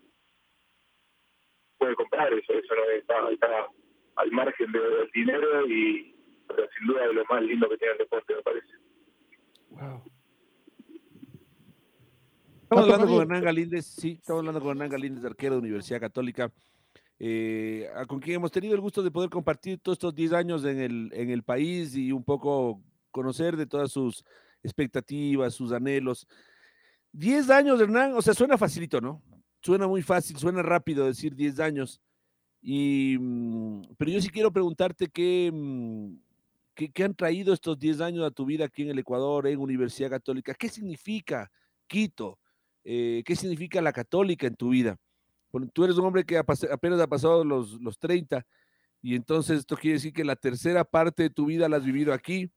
puede 1.79 1.95
comprar 1.95 2.33
eso, 2.33 2.53
eso 2.53 2.75
no 2.75 2.91
está, 2.91 3.31
está 3.31 3.67
al 4.17 4.31
margen 4.33 4.73
del 4.73 5.11
dinero 5.13 5.67
y 5.67 6.13
pero 6.49 6.69
sin 6.79 6.87
duda 6.87 7.07
de 7.07 7.13
lo 7.13 7.25
más 7.25 7.43
lindo 7.43 7.69
que 7.69 7.77
tiene 7.77 7.93
el 7.93 7.99
deporte, 7.99 8.35
me 8.35 8.43
parece. 8.43 8.67
Wow. 9.71 10.03
Estamos 12.63 12.85
hablando 12.85 13.07
con 13.07 13.23
Hernán 13.23 13.45
Galíndez, 13.45 13.87
sí, 13.87 14.19
estamos 14.21 14.41
hablando 14.41 14.61
con 14.61 14.71
Hernán 14.71 14.91
Galíndez, 14.91 15.25
arquero 15.25 15.55
de 15.55 15.61
Universidad 15.61 16.01
Católica, 16.01 16.53
eh, 17.19 17.89
con 18.09 18.21
quien 18.21 18.37
hemos 18.37 18.51
tenido 18.51 18.75
el 18.75 18.81
gusto 18.81 19.03
de 19.03 19.11
poder 19.11 19.31
compartir 19.31 19.79
todos 19.79 19.97
estos 19.97 20.15
10 20.15 20.33
años 20.33 20.65
en 20.65 20.81
el, 20.81 21.11
en 21.13 21.31
el 21.31 21.43
país 21.43 21.97
y 21.97 22.13
un 22.13 22.25
poco 22.25 22.81
conocer 23.17 23.57
de 23.57 23.67
todas 23.67 23.91
sus 23.91 24.25
expectativas, 24.63 25.55
sus 25.55 25.73
anhelos. 25.73 26.27
10 27.13 27.49
años, 27.51 27.81
Hernán, 27.81 28.13
o 28.15 28.21
sea, 28.21 28.35
suena 28.35 28.59
facilito, 28.59 29.01
¿no? 29.01 29.23
suena 29.67 29.89
muy 29.89 30.03
fácil, 30.03 30.37
suena 30.39 30.63
rápido 30.63 31.07
decir 31.07 31.35
10 31.35 31.59
años. 31.59 32.01
Mm, 32.63 33.83
pero 33.99 34.11
yo 34.11 34.21
sí 34.21 34.29
quiero 34.29 34.53
preguntarte 34.53 35.07
mm, 35.53 36.17
qué, 36.75 36.91
qué, 36.93 37.05
han 37.05 37.15
traído 37.15 37.53
estos 37.53 37.79
10 37.79 38.01
años 38.01 38.25
a 38.25 38.31
tu 38.31 38.45
vida 38.45 38.67
aquí 38.67 38.83
en 38.83 38.91
el 38.91 38.99
Ecuador, 38.99 39.47
en 39.47 39.59
Universidad 39.59 40.11
Católica. 40.11 40.55
¿Qué 40.55 40.69
significa 40.69 41.51
Quito? 41.89 42.39
Eh, 42.85 43.23
¿Qué 43.25 43.35
significa 43.35 43.81
la 43.81 43.93
católica 43.93 44.47
en 44.47 44.55
tu 44.55 44.71
vida? 44.71 44.97
tú 45.73 45.85
eres 45.85 45.97
un 45.97 46.05
hombre 46.05 46.25
que 46.25 46.37
apenas 46.37 47.01
ha 47.01 47.07
pasado 47.07 47.43
los, 47.43 47.81
los 47.81 47.99
30 47.99 48.47
y 49.01 49.15
entonces 49.15 49.61
esto 49.61 49.75
quiere 49.75 49.95
decir 49.95 50.13
que 50.13 50.23
la 50.23 50.37
tercera 50.37 50.85
parte 50.85 51.23
de 51.23 51.31
tu 51.31 51.47
vida 51.47 51.67
la 51.67 51.79
has 51.79 51.85
vivido 51.85 52.13
aquí 52.13 52.51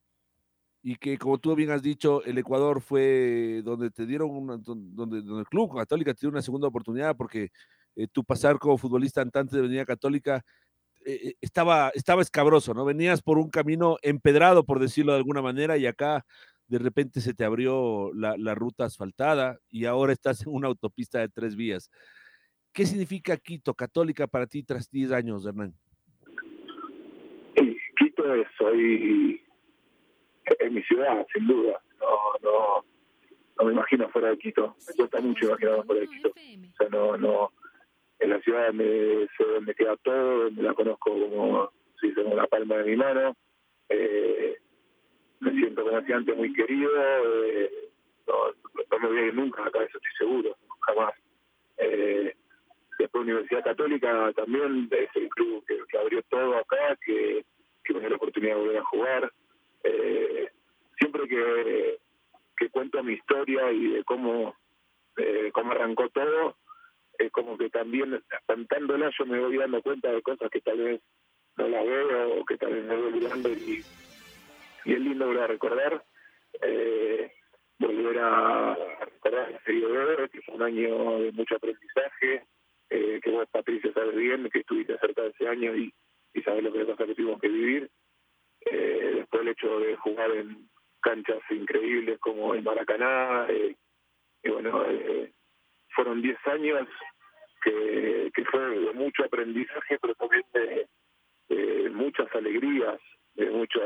y 0.81 0.95
que 0.95 1.17
como 1.17 1.37
tú 1.37 1.55
bien 1.55 1.71
has 1.71 1.81
dicho, 1.81 2.23
el 2.23 2.37
Ecuador 2.37 2.81
fue 2.81 3.61
donde 3.63 3.91
te 3.91 4.05
dieron, 4.05 4.29
una, 4.29 4.57
donde, 4.57 5.21
donde 5.21 5.41
el 5.41 5.47
Club 5.47 5.75
Católica 5.75 6.13
te 6.13 6.21
dio 6.21 6.29
una 6.29 6.41
segunda 6.41 6.67
oportunidad 6.67 7.15
porque 7.17 7.49
eh, 7.95 8.07
tu 8.07 8.23
pasar 8.23 8.57
como 8.59 8.77
futbolista 8.77 9.21
antante 9.21 9.55
de 9.55 9.59
Avenida 9.61 9.85
Católica 9.85 10.43
eh, 11.05 11.33
estaba, 11.41 11.89
estaba 11.93 12.21
escabroso, 12.21 12.73
¿no? 12.73 12.85
Venías 12.85 13.21
por 13.21 13.37
un 13.37 13.49
camino 13.49 13.97
empedrado, 14.01 14.63
por 14.63 14.79
decirlo 14.79 15.13
de 15.13 15.17
alguna 15.17 15.41
manera, 15.41 15.77
y 15.77 15.85
acá 15.85 16.25
de 16.67 16.77
repente 16.77 17.19
se 17.19 17.33
te 17.33 17.43
abrió 17.43 18.11
la, 18.13 18.55
ruta 18.55 18.85
asfaltada 18.85 19.57
y 19.69 19.85
ahora 19.85 20.13
estás 20.13 20.45
en 20.45 20.53
una 20.53 20.67
autopista 20.67 21.19
de 21.19 21.27
tres 21.27 21.55
vías. 21.55 21.89
¿Qué 22.71 22.85
significa 22.85 23.37
Quito, 23.37 23.73
Católica, 23.73 24.27
para 24.27 24.45
ti 24.45 24.61
tras 24.63 24.89
10 24.91 25.11
años, 25.11 25.45
Hernán? 25.45 25.73
Quito 27.97 28.33
es 28.35 28.47
hoy 28.61 29.41
es 30.59 30.71
mi 30.71 30.81
ciudad, 30.83 31.25
sin 31.33 31.47
duda. 31.47 31.81
No, 31.99 32.17
no, 32.43 32.85
no 33.57 33.65
me 33.65 33.73
imagino 33.73 34.09
fuera 34.09 34.29
de 34.29 34.37
Quito. 34.37 34.75
Me 34.87 34.93
cuesta 34.95 35.21
mucho 35.21 35.45
imaginarme 35.45 35.83
fuera 35.83 36.01
de 36.01 36.07
Quito. 36.07 36.29
O 36.29 36.77
sea, 36.77 36.89
no, 36.89 37.17
no. 37.17 37.51
En 38.19 38.29
la 38.31 38.39
ciudad 38.41 38.73
me 38.73 39.27
sé 39.37 39.43
dónde 39.53 39.73
queda 39.75 39.95
todo, 39.97 40.51
me 40.51 40.63
la 40.63 40.73
conozco 40.73 41.11
como 41.11 41.71
si 42.01 42.13
como 42.13 42.35
la 42.35 42.47
palma 42.47 42.77
de 42.77 42.83
mi 42.83 42.97
mano. 42.97 43.35
Eh, 43.87 44.57
me 45.39 45.51
siento 45.51 45.83
como 45.83 45.99
decía 45.99 46.17
antes 46.17 46.35
muy 46.35 46.53
querido. 46.53 46.91
Eh, 47.45 47.89
no, 48.27 48.33
no, 48.91 48.99
me 48.99 49.07
voy 49.07 49.17
a 49.17 49.25
ir 49.27 49.33
nunca 49.33 49.65
acá, 49.65 49.83
eso 49.83 49.97
estoy 49.97 50.11
seguro, 50.17 50.57
jamás. 50.81 51.13
Eh, 51.77 52.35
después 52.99 53.23
Universidad 53.23 53.63
Católica 53.63 54.33
también 54.35 54.89
es 54.91 55.09
el 55.15 55.29
club 55.29 55.63
que, 55.65 55.77
que 55.89 55.97
abrió 55.97 56.21
todo 56.23 56.57
acá, 56.57 56.97
que, 57.05 57.45
que 57.83 57.93
me 57.93 58.01
dio 58.01 58.09
la 58.09 58.15
oportunidad 58.17 58.55
de 58.55 58.61
volver 58.61 58.77
a 58.77 58.85
jugar. 58.85 59.31
Que, 61.29 62.69
cuento 62.71 63.03
mi 63.03 63.13
historia 63.13 63.71
y 63.71 63.87
de 63.93 64.03
cómo, 64.03 64.55
eh, 65.17 65.49
cómo 65.53 65.71
arrancó 65.71 66.09
todo, 66.09 66.57
es 67.17 67.31
como 67.31 67.57
que 67.57 67.69
también 67.69 68.21
cantándola 68.47 69.11
yo 69.17 69.25
me 69.25 69.39
voy 69.39 69.57
dando 69.57 69.81
cuenta 69.81 70.11
de 70.11 70.21
cosas 70.21 70.49
que 70.49 70.61
tal 70.61 70.77
vez 70.77 71.01
no 71.57 71.67
las 71.67 71.85
veo 71.85 72.39
o 72.39 72.45
que 72.45 72.57
tal 72.57 72.73
vez 72.73 72.85
me 72.85 72.95
voy 72.95 73.07
olvidando 73.07 73.49
y, 73.49 73.83
es 74.85 74.99
lindo 74.99 75.27
volver 75.27 75.43
a 75.43 75.47
recordar. 75.47 76.03
Eh, 76.61 77.31
volver 77.77 78.19
a 78.19 78.75
recordar 79.05 79.51
el 79.51 79.59
periodo 79.59 80.27
que 80.29 80.41
fue 80.41 80.55
un 80.55 80.63
año 80.63 81.19
de 81.19 81.31
mucho 81.31 81.55
aprendizaje, 81.55 82.45
eh, 82.89 83.19
que 83.23 83.29
vos, 83.31 83.47
Patricia, 83.51 83.93
sabes 83.93 84.15
bien, 84.15 84.49
que 84.49 84.59
estuviste 84.59 84.97
cerca 84.97 85.21
de 85.21 85.29
ese 85.29 85.47
año 85.47 85.75
y, 85.75 85.93
y 86.33 86.41
sabes 86.41 86.63
lo 86.63 86.73
que 86.73 86.85
pasa 86.85 87.05
que 87.05 87.15
tuvimos 87.15 87.39
que 87.39 87.49
vivir. 87.49 87.89
Después 88.61 89.41
el 89.41 89.47
hecho 89.49 89.79
de 89.79 89.95
jugar 89.97 90.31
en 90.31 90.68
canchas 91.01 91.39
increíbles 91.49 92.19
como 92.19 92.53
el 92.53 92.63
Maracaná, 92.63 93.45
eh, 93.49 93.75
y 94.43 94.49
bueno, 94.49 94.83
eh, 94.87 95.31
fueron 95.95 96.21
10 96.21 96.37
años 96.47 96.87
que, 97.63 98.31
fue 98.49 98.61
de 98.61 98.93
mucho 98.93 99.23
aprendizaje, 99.23 99.99
pero 100.01 100.15
también 100.15 100.43
de, 100.53 100.87
de 101.49 101.89
muchas 101.89 102.33
alegrías, 102.33 102.99
de 103.35 103.49
mucho 103.51 103.79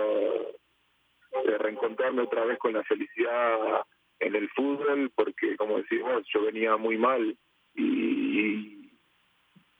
de 1.45 1.57
reencontrarme 1.57 2.21
otra 2.21 2.45
vez 2.45 2.59
con 2.59 2.73
la 2.73 2.83
felicidad 2.83 3.83
en 4.19 4.35
el 4.35 4.49
fútbol, 4.49 5.11
porque 5.15 5.57
como 5.57 5.77
decimos, 5.77 6.23
yo 6.33 6.43
venía 6.43 6.77
muy 6.77 6.97
mal 6.97 7.35
y, 7.75 8.91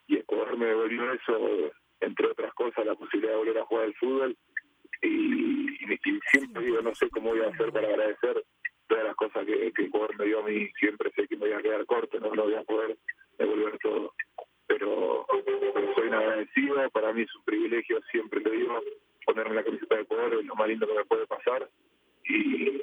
y 0.07 0.17
Ecuador 0.17 0.57
me 0.57 0.65
devolvió 0.65 1.11
eso, 1.13 1.71
entre 2.01 2.27
otras 2.27 2.53
cosas, 2.53 2.85
la 2.85 2.95
posibilidad 2.95 3.33
de 3.33 3.37
volver 3.37 3.57
a 3.59 3.65
jugar 3.65 3.85
al 3.85 3.93
fútbol. 3.95 4.35
Y, 5.01 5.42
y, 5.83 6.19
siempre 6.31 6.63
digo, 6.63 6.81
no 6.81 6.93
sé 6.95 7.09
cómo 7.09 7.29
voy 7.29 7.41
a 7.41 7.49
hacer 7.49 7.71
para 7.71 7.87
agradecer 7.87 8.43
todas 8.87 9.03
las 9.05 9.15
cosas 9.15 9.45
que, 9.45 9.71
que 9.73 9.83
Ecuador 9.85 10.17
me 10.17 10.25
dio 10.25 10.39
a 10.39 10.43
mí, 10.43 10.69
siempre 10.79 11.11
sé 11.15 11.27
que 11.27 11.35
me 11.35 11.47
voy 11.47 11.53
a 11.53 11.61
quedar 11.61 11.85
corto, 11.85 12.19
no 12.19 12.33
lo 12.33 12.43
voy 12.43 12.55
a 12.55 12.63
poder 12.63 12.97
devolver 13.37 13.77
todo. 13.79 14.13
Pero, 14.67 15.25
soy 15.95 16.07
un 16.07 16.13
agradecido, 16.13 16.89
para 16.91 17.13
mí 17.13 17.21
es 17.21 17.35
un 17.35 17.43
privilegio, 17.43 18.01
siempre 18.11 18.41
lo 18.41 18.51
digo, 18.51 18.81
ponerme 19.25 19.55
la 19.55 19.63
camiseta 19.63 19.95
de 19.95 20.01
Ecuador 20.01 20.33
es 20.35 20.45
lo 20.45 20.55
más 20.55 20.67
lindo 20.67 20.87
que 20.87 20.93
me 20.93 21.05
puede 21.05 21.27
pasar. 21.27 21.69
Y, 22.25 22.81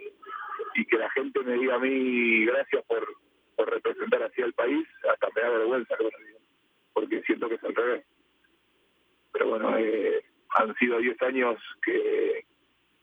y 0.75 0.85
que 0.85 0.99
la 0.99 1.11
gente 1.11 1.41
me 1.41 1.55
diga 1.55 1.77
a 1.77 1.79
mí 1.79 2.45
gracias 2.45 2.85
por, 2.85 3.07
por 3.57 3.71
representar 3.71 4.23
así 4.23 4.43
al 4.43 4.53
país, 4.53 4.87
hasta 5.11 5.29
me 5.35 5.43
da 5.43 5.51
vergüenza 5.51 5.97
porque 6.93 7.23
siento 7.23 7.49
que 7.49 7.55
es 7.55 7.65
al 7.65 7.75
revés. 7.75 8.05
Pero 9.33 9.49
bueno, 9.49 9.77
eh, 9.79 10.25
han 10.51 10.75
sido 10.77 10.99
10 10.99 11.23
años 11.23 11.57
que, 11.83 12.45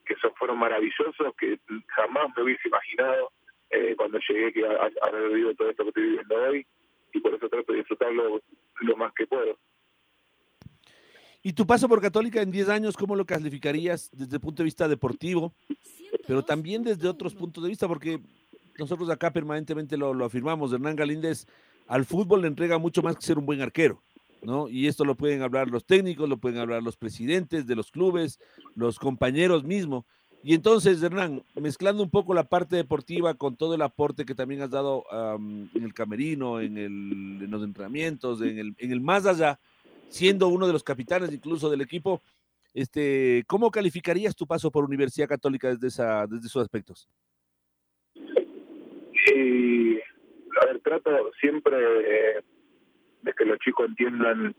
que 0.08 0.16
son, 0.16 0.32
fueron 0.34 0.58
maravillosos, 0.58 1.34
que 1.38 1.58
jamás 1.88 2.30
me 2.36 2.42
hubiese 2.42 2.66
imaginado 2.66 3.30
eh, 3.70 3.94
cuando 3.96 4.18
llegué 4.26 4.52
que 4.52 4.66
a, 4.66 4.90
haber 5.02 5.28
vivido 5.28 5.54
todo 5.54 5.70
esto 5.70 5.82
que 5.84 5.88
estoy 5.90 6.02
viviendo 6.04 6.34
hoy, 6.34 6.66
y 7.12 7.20
por 7.20 7.34
eso 7.34 7.48
trato 7.48 7.72
de 7.72 7.78
disfrutarlo 7.78 8.40
lo 8.80 8.96
más 8.96 9.12
que 9.12 9.26
puedo. 9.26 9.58
¿Y 11.42 11.52
tu 11.52 11.66
paso 11.66 11.88
por 11.88 12.00
Católica 12.00 12.42
en 12.42 12.50
10 12.50 12.68
años, 12.68 12.96
cómo 12.96 13.14
lo 13.14 13.24
calificarías 13.24 14.10
desde 14.12 14.36
el 14.36 14.40
punto 14.40 14.62
de 14.62 14.64
vista 14.64 14.88
deportivo, 14.88 15.54
pero 16.26 16.42
también 16.42 16.82
desde 16.82 17.08
otros 17.08 17.34
puntos 17.34 17.62
de 17.62 17.70
vista? 17.70 17.86
Porque 17.86 18.20
nosotros 18.78 19.08
acá 19.10 19.32
permanentemente 19.32 19.96
lo 19.96 20.24
afirmamos, 20.24 20.72
Hernán 20.72 20.96
Galíndez 20.96 21.46
al 21.88 22.04
fútbol 22.04 22.42
le 22.42 22.48
entrega 22.48 22.78
mucho 22.78 23.02
más 23.02 23.16
que 23.16 23.22
ser 23.22 23.38
un 23.38 23.46
buen 23.46 23.60
arquero. 23.60 24.02
¿No? 24.42 24.68
Y 24.68 24.86
esto 24.86 25.04
lo 25.04 25.16
pueden 25.16 25.42
hablar 25.42 25.68
los 25.68 25.84
técnicos, 25.84 26.28
lo 26.28 26.38
pueden 26.38 26.60
hablar 26.60 26.82
los 26.82 26.96
presidentes 26.96 27.66
de 27.66 27.74
los 27.74 27.90
clubes, 27.90 28.38
los 28.76 28.98
compañeros 28.98 29.64
mismos. 29.64 30.04
Y 30.44 30.54
entonces, 30.54 31.02
Hernán, 31.02 31.42
mezclando 31.56 32.02
un 32.02 32.10
poco 32.10 32.32
la 32.32 32.44
parte 32.44 32.76
deportiva 32.76 33.34
con 33.34 33.56
todo 33.56 33.74
el 33.74 33.82
aporte 33.82 34.24
que 34.24 34.36
también 34.36 34.62
has 34.62 34.70
dado 34.70 35.04
en 35.74 35.82
el 35.82 35.92
camerino, 35.92 36.60
en, 36.60 36.78
el, 36.78 37.50
los 37.50 37.64
entrenamientos, 37.64 38.40
en 38.42 38.58
el, 38.58 38.74
en 38.78 38.92
el 38.92 39.00
más 39.00 39.26
allá, 39.26 39.58
siendo 40.08 40.48
uno 40.48 40.66
de 40.68 40.72
los 40.72 40.84
capitanes 40.84 41.32
incluso 41.32 41.68
del 41.68 41.80
equipo, 41.80 42.22
este, 42.72 43.42
¿cómo 43.48 43.70
calificarías 43.70 44.36
tu 44.36 44.46
paso 44.46 44.70
por 44.70 44.84
Universidad 44.84 45.28
Católica 45.28 45.68
desde, 45.68 45.88
esa, 45.88 46.26
desde 46.28 46.46
esos 46.46 46.62
aspectos? 46.62 47.08
Sí, 49.26 49.98
trato 50.82 51.10
siempre 51.40 51.76
eh, 51.76 52.42
de 53.22 53.32
que 53.32 53.44
los 53.44 53.58
chicos 53.58 53.88
entiendan 53.88 54.54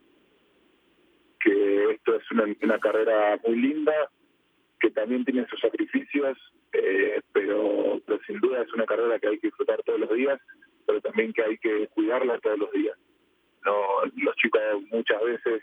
que 1.39 1.91
esto 1.91 2.15
es 2.15 2.31
una, 2.31 2.45
una 2.61 2.79
carrera 2.79 3.39
muy 3.45 3.55
linda, 3.55 3.93
que 4.79 4.91
también 4.91 5.25
tiene 5.25 5.47
sus 5.47 5.59
sacrificios, 5.59 6.37
eh, 6.73 7.21
pero, 7.33 8.01
sin 8.27 8.39
duda 8.39 8.61
es 8.61 8.73
una 8.73 8.85
carrera 8.85 9.19
que 9.19 9.27
hay 9.27 9.39
que 9.39 9.47
disfrutar 9.47 9.81
todos 9.83 9.99
los 9.99 10.13
días, 10.13 10.39
pero 10.85 11.01
también 11.01 11.33
que 11.33 11.43
hay 11.43 11.57
que 11.57 11.87
cuidarla 11.87 12.39
todos 12.39 12.59
los 12.59 12.71
días. 12.71 12.97
No, 13.65 13.75
los 14.15 14.35
chicos 14.37 14.61
muchas 14.91 15.21
veces 15.23 15.61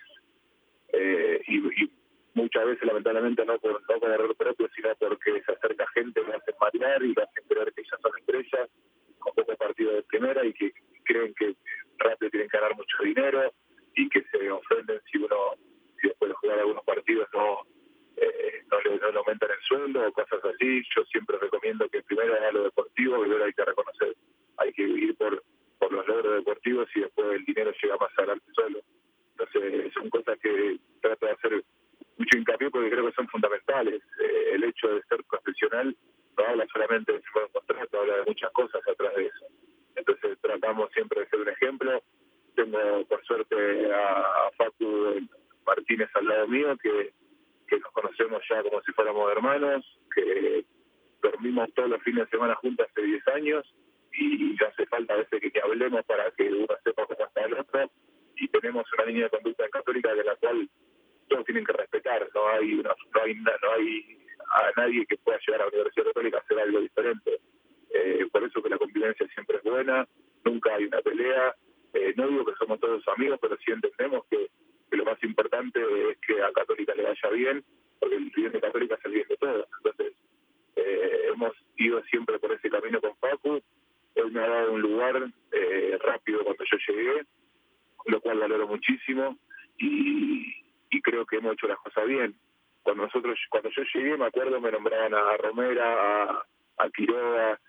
eh, 0.93 1.41
y, 1.49 1.91
muchas 2.35 2.67
veces 2.67 2.85
lamentablemente 2.87 3.45
no 3.47 3.59
por 3.59 3.73
no 3.73 4.01
con 4.01 4.13
error 4.13 4.37
propio, 4.37 4.69
sino 4.75 4.95
porque 4.97 5.43
se 5.43 5.53
acerca 5.53 5.87
gente 5.95 6.21
que 6.21 6.33
hacen 6.33 6.55
marear 6.61 7.03
y 7.03 7.15
que 7.15 7.23
hacen 7.23 7.45
creer 7.49 7.73
que 7.73 7.81
ellas 7.81 8.01
son 8.03 8.13
estrellas 8.19 8.71
con 9.19 9.35
poco 9.35 9.57
partido 9.57 9.93
de 9.95 10.03
primera 10.03 10.45
y 10.45 10.53
que 10.53 10.73
creen 11.05 11.33
que 11.35 11.57
que 12.39 12.59
ganar 12.59 12.77
mucho 12.77 12.97
dinero 13.03 13.53
y 13.95 14.09
que 14.09 14.23
se 14.31 14.51
ofenden 14.51 15.01
si 15.11 15.19
uno 15.19 15.55
si 16.01 16.09
después 16.09 16.31
de 16.31 16.35
jugar 16.35 16.59
algunos 16.59 16.85
partidos 16.85 17.29
no 17.33 17.63
eh, 18.17 18.65
no, 18.71 18.81
le, 18.81 18.99
no 18.99 19.11
le 19.11 19.19
aumentan 19.19 19.51
el 19.51 19.63
sueldo 19.63 20.09
o 20.09 20.13
cosas 20.13 20.43
así. 20.45 20.83
Yo 20.97 21.05
siempre 21.05 21.39
recomiendo 21.39 21.89
que 21.89 22.03
primero 22.03 22.35
haga 22.35 22.53
lo 22.53 22.65
deportivo, 22.65 23.23
que 23.23 23.65
reconocer, 23.65 24.17
hay 24.57 24.73
que 24.73 24.85
vivir 24.85 25.17
por, 25.17 25.43
por 25.79 25.93
los 25.93 26.07
logros 26.07 26.37
deportivos 26.37 26.89
y 26.95 27.01
después 27.01 27.29
el 27.33 27.45
dinero 27.45 27.73
llega 27.83 27.97
más 27.97 28.11
adelante 28.19 28.47
solo. 28.55 28.81
Entonces 29.33 29.93
son 29.93 30.11
cosas 30.11 30.39
que 30.39 30.79
trato 31.01 31.27
de 31.27 31.33
hacer 31.33 31.65
mucho 32.17 32.39
hincapié 32.39 32.71
porque 32.71 32.91
creo 32.91 33.07
que 33.07 33.15
son 33.15 33.29
fundamentales. 33.29 34.03
Eh, 34.21 34.51
el 34.55 34.65
hecho 34.65 34.89
de 34.89 35.03
ser 35.03 35.23
profesional 35.25 35.97
no 36.39 36.45
habla 36.45 36.67
solamente 36.73 37.13
de 37.13 37.21
firmar 37.21 37.45
un 37.45 37.53
contrato, 37.53 38.01
habla 38.01 38.17
de 38.17 38.25
muchas 38.25 38.51
cosas 38.53 38.81
atrás 38.89 39.15
de 39.15 39.27
eso. 39.27 39.47
Entonces 39.95 40.39
tratamos 40.41 40.91
siempre 40.93 41.21
de 41.21 41.29
ser 41.29 41.41
un 41.41 41.49
ejemplo. 41.49 42.03
Tengo 42.55 43.05
por 43.07 43.23
suerte 43.25 43.93
a, 43.93 44.21
a 44.21 44.51
Facu 44.57 45.21
Martínez 45.67 46.09
al 46.15 46.27
lado 46.27 46.49
mío 46.49 46.77
que 46.83 47.13
que 47.67 47.79
nos 47.79 47.93
conocemos 47.93 48.43
ya 48.49 48.63
como 48.63 48.81
si 48.83 48.93
fuéramos 48.93 49.31
hermanos, 49.33 49.85
que 50.15 50.65
dormimos 51.23 51.73
todos 51.75 51.91
los 51.91 52.03
fines 52.03 52.25
de 52.25 52.31
semana 52.31 52.55
juntos 52.57 52.87
hace 52.91 53.03
10 53.03 53.29
años 53.29 53.75
y 54.13 54.59
ya 54.59 54.69
hace 54.69 54.87
falta 54.87 55.15
a 55.15 55.19
veces 55.19 55.41
que, 55.41 55.51
que 55.51 55.61
hablemos 55.61 56.05
para 56.05 56.31
que 56.33 56.49
uno 56.51 56.69
sepa 56.85 57.07
cómo 57.07 57.27
está 57.27 57.45
el 57.45 57.55
otro 57.55 57.91
y 58.37 58.49
tenemos 58.49 58.85
una 58.95 59.05
línea 59.07 59.25
de 59.25 59.31
conducta 59.31 59.69
católica 59.69 60.15
de 60.15 60.25
la 60.25 60.37
cual 60.37 60.69
tienen 61.45 61.65
que 61.65 61.73
respetar, 61.73 62.29
no 62.35 62.49
hay 62.49 62.75
una, 62.75 62.91
no 63.15 63.23
hay 63.23 63.35
no 63.35 63.73
hay 63.77 64.19
a 64.49 64.81
nadie 64.81 65.07
que 65.07 65.17
pueda 65.19 65.39
llegar 65.47 65.61
a 65.61 65.65
la 65.65 65.71
Universidad 65.71 66.07
Católica 66.07 66.39
a 66.39 66.41
hacer 66.41 66.59
algo 66.59 66.81
diferente. 66.81 67.41
Eh, 67.91 68.27
por 68.31 68.45
eso 68.45 68.63
que 68.63 68.69
la 68.69 68.79
convivencia 68.79 69.27
siempre 69.35 69.57
es 69.57 69.63
buena, 69.63 70.07
nunca 70.45 70.75
hay 70.75 70.85
una 70.85 71.01
pelea, 71.01 71.55
eh, 71.95 72.15
no 72.17 72.29
digo 72.29 72.45
que 72.45 72.55
somos 72.59 72.79
todos 72.79 73.03
amigos, 73.09 73.39
pero 73.41 73.57
sí 73.57 73.73
entendemos 73.73 74.25
que 74.31 74.49
que 74.91 74.97
lo 74.97 75.05
más 75.05 75.23
importante 75.23 75.81
es 76.11 76.19
que 76.19 76.43
a 76.43 76.53
Católica 76.53 76.95
le 76.95 77.05
vaya 77.05 77.31
bien, 77.31 77.65
porque 77.99 78.17
el 78.17 78.31
bien 78.31 78.53
de 78.53 78.61
Católica 78.61 78.95
es 78.97 79.05
el 79.05 79.13
bien 79.13 79.29
de 79.29 79.37
todos. 79.37 79.67
Entonces, 79.79 80.13
eh, 80.77 81.31
hemos 81.33 81.53
ido 81.77 82.03
siempre 82.05 82.39
por 82.39 82.53
ese 82.53 82.71
camino 82.71 83.01
con 83.01 83.17
Facu. 83.17 83.61
Él 84.15 84.33
me 84.33 84.41
ha 84.41 84.49
dado 84.49 84.73
un 84.73 84.83
lugar 84.83 85.31
eh, 85.53 85.99
rápido 86.01 86.45
cuando 86.45 86.65
yo 86.65 86.79
llegué. 86.89 87.25
lo 88.07 88.21
cual 88.21 88.39
valoro 88.39 88.69
muchísimo 88.69 89.37
y, 89.79 90.55
y 90.97 91.03
creo 91.03 91.27
que 91.27 91.37
hemos 91.37 91.53
hecho 91.55 91.69
las 91.69 91.79
cosas 91.79 92.07
bien. 92.07 92.35
Cuando 92.83 93.05
nosotros, 93.05 93.39
cuando 93.51 93.71
yo 93.71 93.83
llegué, 93.95 94.17
me 94.17 94.27
acuerdo, 94.27 94.61
me 94.61 94.71
nombraban 94.71 95.15
a 95.15 95.37
Romera, 95.37 96.25
a, 96.25 96.47
a 96.79 96.91
Quiroga, 96.91 97.61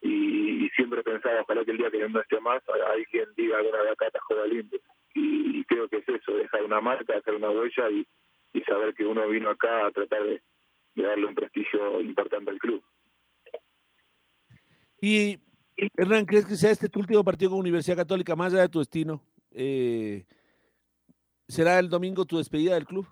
y, 0.00 0.68
siempre 0.74 1.02
pensaba, 1.02 1.42
ojalá 1.42 1.64
que 1.64 1.70
el 1.70 1.76
día 1.76 1.90
que 1.90 2.08
no 2.08 2.20
esté 2.20 2.40
más, 2.40 2.62
hay 2.92 3.04
quien 3.04 3.28
diga 3.36 3.58
alguna 3.58 3.82
de 3.82 3.90
acá 3.90 4.06
juega 4.26 4.46
lindo. 4.46 4.76
Y, 5.14 5.58
y, 5.58 5.64
creo 5.64 5.88
que 5.88 5.98
es 5.98 6.08
eso, 6.08 6.34
dejar 6.34 6.64
una 6.64 6.80
marca, 6.80 7.16
hacer 7.16 7.34
una 7.34 7.50
huella 7.50 7.90
y, 7.90 8.06
y 8.54 8.60
saber 8.62 8.94
que 8.94 9.04
uno 9.04 9.28
vino 9.28 9.50
acá 9.50 9.86
a 9.86 9.90
tratar 9.90 10.24
de, 10.24 10.42
de 10.94 11.02
darle 11.02 11.26
un 11.26 11.34
prestigio 11.34 12.00
importante 12.00 12.50
al 12.50 12.58
club. 12.58 12.82
Y 15.00 15.38
Hernán, 15.96 16.24
¿crees 16.24 16.46
que 16.46 16.56
sea 16.56 16.70
este 16.70 16.88
tu 16.88 17.00
último 17.00 17.22
partido 17.22 17.50
con 17.50 17.60
Universidad 17.60 17.96
Católica, 17.96 18.34
más 18.34 18.52
allá 18.52 18.62
de 18.62 18.68
tu 18.68 18.78
destino? 18.78 19.22
Eh, 19.52 20.24
¿Será 21.52 21.78
el 21.78 21.90
domingo 21.90 22.24
tu 22.24 22.38
despedida 22.38 22.76
del 22.76 22.86
club? 22.86 23.06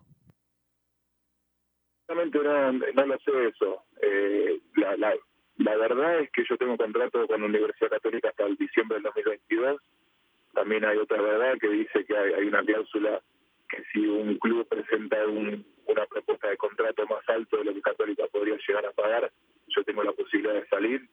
No, 2.09 2.15
no 2.15 3.07
lo 3.07 3.19
sé 3.19 3.49
eso. 3.49 3.85
Eh, 4.01 4.59
la, 4.77 4.97
la, 4.97 5.15
la, 5.59 5.77
verdad 5.77 6.21
es 6.21 6.31
que 6.31 6.45
yo 6.49 6.57
tengo 6.57 6.79
contrato 6.79 7.27
con 7.27 7.43
la 7.43 7.47
Universidad 7.47 7.91
Católica 7.91 8.31
hasta 8.31 8.47
el 8.47 8.57
diciembre 8.57 8.95
del 8.95 9.03
2022. 9.03 9.83
También 10.55 10.87
hay 10.87 10.97
otra 10.97 11.21
verdad 11.21 11.59
que 11.61 11.69
dice 11.69 12.03
que 12.07 12.17
hay, 12.17 12.33
hay 12.33 12.45
una 12.49 12.65
cláusula 12.65 13.21
que 13.69 13.85
si 13.93 14.07
un 14.07 14.39
club 14.39 14.67
presenta 14.67 15.23
un, 15.27 15.63
una 15.85 16.07
propuesta 16.07 16.49
de 16.49 16.57
contrato 16.57 17.07
más 17.09 17.29
alto 17.29 17.59
de 17.59 17.65
lo 17.65 17.75
que 17.75 17.83
Católica 17.83 18.27
podría 18.29 18.57
llegar 18.67 18.87
a 18.87 18.93
pagar, 18.93 19.31
yo 19.69 19.85
tengo 19.85 20.03
la 20.03 20.13
posibilidad 20.13 20.55
de 20.55 20.67
salir. 20.69 21.07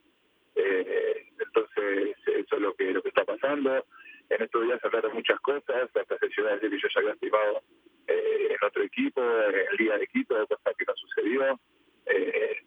Eh, 0.56 1.28
entonces, 1.40 2.16
eso 2.26 2.56
es 2.56 2.62
lo 2.62 2.74
que, 2.74 2.94
lo 2.94 3.02
que 3.02 3.10
está 3.10 3.26
pasando. 3.26 3.84
En 4.30 4.42
estos 4.42 4.64
días 4.64 4.80
se 4.82 4.88
hablaron 4.88 5.14
muchas 5.14 5.40
cosas, 5.40 5.90
hasta 5.94 6.18
se 6.18 6.30
llegó 6.30 6.50
a 6.50 6.54
decir 6.54 6.70
que 6.70 6.80
yo 6.80 6.88
ya 6.94 7.00
había 7.00 7.16
firmado 7.16 7.62
eh, 8.08 8.48
en 8.50 8.68
otro 8.68 8.84
equipo, 8.84 9.22
en 9.22 9.78
Liga 9.78 9.98
de 9.98 10.08
Quito, 10.08 10.48
cosa 10.48 10.74
que 10.78 10.86
no 10.86 10.94
sucedió. 10.96 11.60
Eh, 12.06 12.58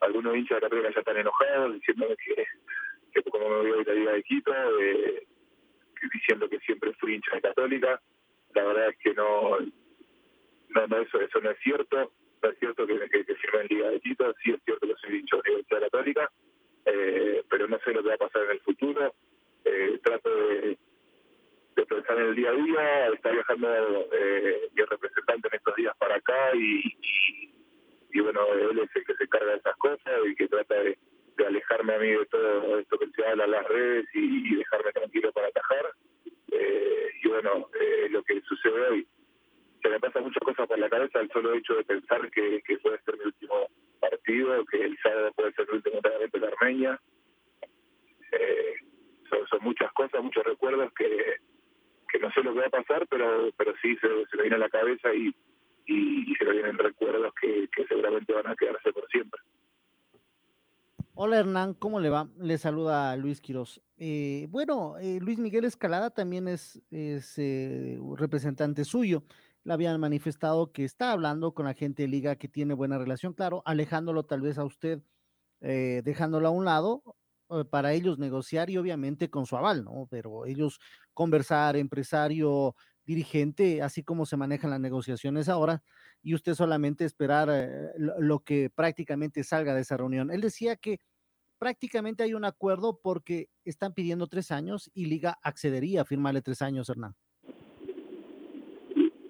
algunos 0.00 0.36
hinchas 0.36 0.56
de 0.56 0.60
Católica 0.62 0.90
ya 0.92 1.00
están 1.00 1.16
enojados, 1.16 1.74
diciéndome 1.74 2.16
que, 2.16 2.44
que 3.12 3.22
como 3.30 3.48
me 3.48 3.56
voy 3.56 3.66
a 3.66 3.80
ir 3.80 3.90
a 3.90 3.92
la 3.92 4.00
Liga 4.00 4.12
de 4.12 4.22
Quito, 4.22 4.52
eh, 4.80 5.26
diciendo 6.12 6.48
que 6.48 6.58
siempre 6.60 6.92
fui 6.94 7.14
hincha 7.14 7.34
de 7.34 7.42
Católica. 7.42 8.00
La 8.54 8.64
verdad 8.64 8.88
es 8.88 8.98
que 8.98 9.14
no, 9.14 9.58
no, 10.68 10.86
no 10.86 10.98
eso, 10.98 11.20
eso 11.20 11.40
no 11.40 11.50
es 11.50 11.58
cierto. 11.60 12.12
No 12.42 12.50
es 12.50 12.58
cierto 12.58 12.86
que, 12.86 12.98
que, 13.08 13.24
que 13.24 13.34
firmé 13.36 13.60
en 13.60 13.66
Liga 13.68 13.90
de 13.90 14.00
Quito, 14.00 14.34
sí 14.42 14.50
es 14.50 14.62
cierto 14.64 14.86
que 14.86 14.94
soy 14.96 15.18
hincha 15.18 15.36
de 15.36 15.42
la 15.42 15.50
Universidad 15.50 15.80
Católica, 15.80 16.30
eh, 16.84 17.42
pero 17.48 17.68
no 17.68 17.78
sé 17.78 17.92
lo 17.92 18.02
que 18.02 18.08
va 18.08 18.14
a 18.14 18.18
pasar 18.18 18.44
en 18.44 18.50
el 18.50 18.60
futuro. 18.60 19.14
Eh, 19.64 19.98
trato 20.02 20.28
de, 20.28 20.78
en 22.18 22.28
el 22.28 22.34
día 22.34 22.50
a 22.50 22.54
día, 22.54 23.06
está 23.08 23.30
viajando 23.30 23.68
eh, 24.12 24.68
mi 24.74 24.82
representante 24.82 25.48
en 25.48 25.54
estos 25.54 25.74
días 25.76 25.96
para 25.98 26.16
acá 26.16 26.54
y, 26.54 26.82
y, 28.12 28.20
bueno, 28.20 28.40
él 28.54 28.78
es 28.78 28.90
el 28.94 29.04
que 29.04 29.14
se 29.14 29.24
encarga 29.24 29.52
de 29.52 29.58
esas 29.58 29.76
cosas 29.76 30.12
y 30.26 30.34
que 30.34 30.48
trata 30.48 30.74
de, 30.74 30.98
alejarme 31.46 31.94
a 31.94 31.98
mí 31.98 32.10
de 32.10 32.26
todo 32.26 32.78
esto 32.78 32.98
que 32.98 33.10
se 33.10 33.26
habla 33.26 33.44
en 33.44 33.50
las 33.50 33.68
redes 33.68 34.06
y, 34.14 34.54
dejarme 34.54 34.92
tranquilo 34.92 35.32
para 35.32 35.48
atajar. 35.48 35.92
Eh, 36.52 37.08
y 37.22 37.28
bueno, 37.28 37.68
eh, 37.80 38.08
lo 38.10 38.22
que 38.22 38.40
sucede 38.42 38.88
hoy, 38.88 39.06
se 39.82 39.88
me 39.88 40.00
pasa 40.00 40.20
muchas 40.20 40.42
cosas 40.42 40.66
por 40.66 40.78
la 40.78 40.88
cabeza 40.88 41.20
el 41.20 41.30
solo 41.30 41.54
hecho 41.54 41.74
de 41.74 41.84
pensar 41.84 42.30
que, 42.30 42.62
que 42.62 42.78
puede 42.78 42.98
ser 43.02 43.18
mi 43.18 43.24
último 43.24 43.68
partido, 44.00 44.64
que 44.66 44.84
el 44.84 44.96
sábado 45.02 45.32
puede 45.34 45.52
ser 45.52 45.66
el 45.68 45.76
último 45.76 45.96
entrenamiento 45.96 46.38
de 46.38 46.46
Armenia. 46.46 47.00
Eh, 48.32 48.74
son, 49.28 49.46
son 49.48 49.58
muchas 49.62 49.92
cosas, 49.92 50.22
muchos 50.22 50.44
recuerdos 50.44 50.92
que, 50.94 51.36
que 52.14 52.20
no 52.20 52.30
sé 52.30 52.42
lo 52.42 52.54
que 52.54 52.60
va 52.60 52.66
a 52.66 52.70
pasar, 52.70 53.06
pero 53.08 53.50
pero 53.56 53.72
sí 53.82 53.96
se, 53.96 54.08
me 54.36 54.42
viene 54.42 54.56
a 54.56 54.60
la 54.60 54.68
cabeza 54.68 55.12
y, 55.12 55.34
y, 55.86 56.32
se 56.36 56.44
me 56.44 56.52
vienen 56.52 56.78
recuerdos 56.78 57.32
que, 57.40 57.68
que 57.74 57.86
seguramente 57.86 58.32
van 58.32 58.46
a 58.46 58.54
quedarse 58.54 58.92
por 58.92 59.08
siempre. 59.08 59.40
Hola 61.14 61.40
Hernán, 61.40 61.74
¿cómo 61.74 61.98
le 61.98 62.10
va? 62.10 62.28
Le 62.38 62.56
saluda 62.58 63.16
Luis 63.16 63.40
Quiroz. 63.40 63.80
Eh, 63.96 64.46
bueno, 64.50 64.96
eh, 64.98 65.18
Luis 65.20 65.38
Miguel 65.38 65.64
Escalada 65.64 66.10
también 66.10 66.46
es, 66.46 66.80
es 66.90 67.36
eh, 67.38 67.98
representante 68.16 68.84
suyo. 68.84 69.24
Le 69.64 69.72
habían 69.72 69.98
manifestado 69.98 70.72
que 70.72 70.84
está 70.84 71.10
hablando 71.10 71.52
con 71.52 71.66
la 71.66 71.74
gente 71.74 72.02
de 72.02 72.08
liga 72.08 72.36
que 72.36 72.48
tiene 72.48 72.74
buena 72.74 72.98
relación, 72.98 73.32
claro, 73.32 73.62
alejándolo 73.64 74.24
tal 74.24 74.40
vez 74.40 74.58
a 74.58 74.64
usted, 74.64 75.00
dejándolo 75.60 76.46
a 76.46 76.50
un 76.50 76.66
lado 76.66 77.02
para 77.70 77.92
ellos 77.92 78.18
negociar 78.18 78.70
y 78.70 78.76
obviamente 78.76 79.30
con 79.30 79.46
su 79.46 79.56
aval, 79.56 79.84
¿no? 79.84 80.08
Pero 80.10 80.46
ellos 80.46 80.80
conversar, 81.12 81.76
empresario, 81.76 82.74
dirigente, 83.04 83.82
así 83.82 84.02
como 84.02 84.26
se 84.26 84.36
manejan 84.36 84.70
las 84.70 84.80
negociaciones 84.80 85.48
ahora, 85.48 85.82
y 86.22 86.34
usted 86.34 86.54
solamente 86.54 87.04
esperar 87.04 87.48
eh, 87.52 87.90
lo, 87.98 88.40
que 88.40 88.70
prácticamente 88.74 89.44
salga 89.44 89.74
de 89.74 89.82
esa 89.82 89.96
reunión. 89.96 90.30
Él 90.30 90.40
decía 90.40 90.76
que 90.76 91.00
prácticamente 91.58 92.22
hay 92.22 92.34
un 92.34 92.44
acuerdo 92.44 92.98
porque 93.02 93.48
están 93.64 93.92
pidiendo 93.92 94.26
tres 94.26 94.50
años 94.50 94.90
y 94.94 95.06
Liga 95.06 95.38
accedería 95.42 96.02
a 96.02 96.04
firmarle 96.04 96.40
tres 96.40 96.62
años, 96.62 96.88
Hernán. 96.88 97.14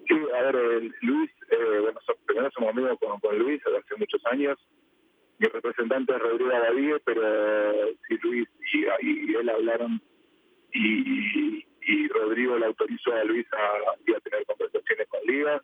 Sí, 0.07 0.15
a 0.33 0.41
ver, 0.41 0.55
eh, 0.55 0.89
Luis, 1.01 1.31
eh, 1.51 1.79
bueno, 1.81 1.99
primero 2.25 2.49
somos 2.51 2.69
amigos 2.69 2.97
con, 2.99 3.19
con 3.19 3.37
Luis 3.37 3.61
desde 3.65 3.77
hace 3.77 3.95
muchos 3.97 4.21
años. 4.31 4.57
Mi 5.37 5.47
representante 5.47 6.13
es 6.13 6.19
Rodrigo 6.19 6.49
David, 6.49 6.95
pero 7.03 7.89
sí, 8.07 8.17
Luis 8.23 8.47
y, 9.01 9.35
él 9.35 9.49
hablaron 9.49 10.01
y, 10.73 11.65
y 11.81 12.07
Rodrigo 12.07 12.57
le 12.57 12.65
autorizó 12.65 13.13
a 13.13 13.23
Luis 13.23 13.45
a, 13.53 13.91
a 13.91 14.19
tener 14.21 14.45
conversaciones 14.45 15.07
con 15.07 15.19
Liga. 15.25 15.61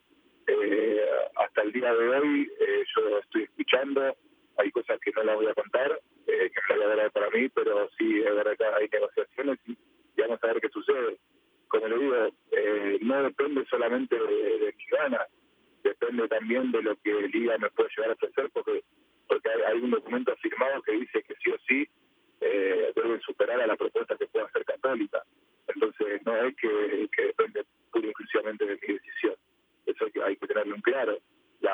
Eh, 0.48 1.02
hasta 1.38 1.62
el 1.62 1.72
día 1.72 1.94
de 1.94 2.10
hoy 2.10 2.52
eh, 2.60 2.84
yo 2.96 3.20
estoy 3.20 3.44
escuchando, 3.44 4.16
hay 4.58 4.72
cosas 4.72 5.00
que 5.00 5.12
no 5.12 5.24
las 5.24 5.36
voy 5.36 5.48
a 5.48 5.54
contar, 5.54 6.00
eh, 6.28 6.52
que 6.52 6.74
no 6.74 6.86
las 6.86 6.98
voy 6.98 7.10
para 7.12 7.30
mí, 7.30 7.50
pero 7.50 7.90
sí 7.98 8.22
que 8.58 8.66
hay 8.66 8.90
negociaciones 8.92 9.60
y, 9.68 9.72
y, 9.72 10.22
vamos 10.22 10.40
a 10.44 10.48
ver 10.48 10.62
qué 10.62 10.70
sucede. 10.70 11.18
Como 11.68 11.88
le 11.88 11.98
digo, 11.98 12.16
eh, 12.52 13.00
no 13.02 13.24
depende 13.24 13.66
solamente 13.70 14.16
de, 14.16 14.60
de 14.60 14.76
gana, 14.92 15.26
depende 15.84 16.28
también 16.28 16.72
de 16.72 16.82
lo 16.82 16.96
que 16.98 17.14
Liga 17.30 17.58
me 17.58 17.70
puede 17.70 17.90
llegar 17.96 18.12
a 18.12 18.14
ofrecer, 18.14 18.50
porque 18.52 18.84
porque 19.32 19.50
hay, 19.66 19.80
un 19.80 19.92
documento 19.92 20.36
firmado 20.42 20.82
que 20.82 20.92
dice 20.92 21.24
que 21.24 21.34
sí 21.42 21.52
o 21.52 21.58
sí 21.66 21.88
eh, 22.42 22.92
deben 22.94 23.22
superar 23.22 23.62
a 23.62 23.68
la 23.68 23.78
propuesta 23.78 24.18
que 24.18 24.28
pueda 24.28 24.46
hacer 24.46 24.66
Católica. 24.66 25.24
Entonces, 25.74 26.22
no 26.26 26.36
es 26.36 26.54
que, 26.58 27.08
que 27.16 27.28
depende 27.28 27.64
pura 27.94 28.08
y 28.08 28.10
exclusivamente 28.10 28.66
de 28.66 28.76
mi 28.76 28.94
decisión. 28.94 29.36
Eso 29.86 30.04
hay 30.04 30.12
que, 30.12 30.22
hay 30.22 30.36
que 30.36 30.48
tenerlo 30.48 30.76
en 30.76 30.82
claro. 30.82 31.18
La, 31.62 31.74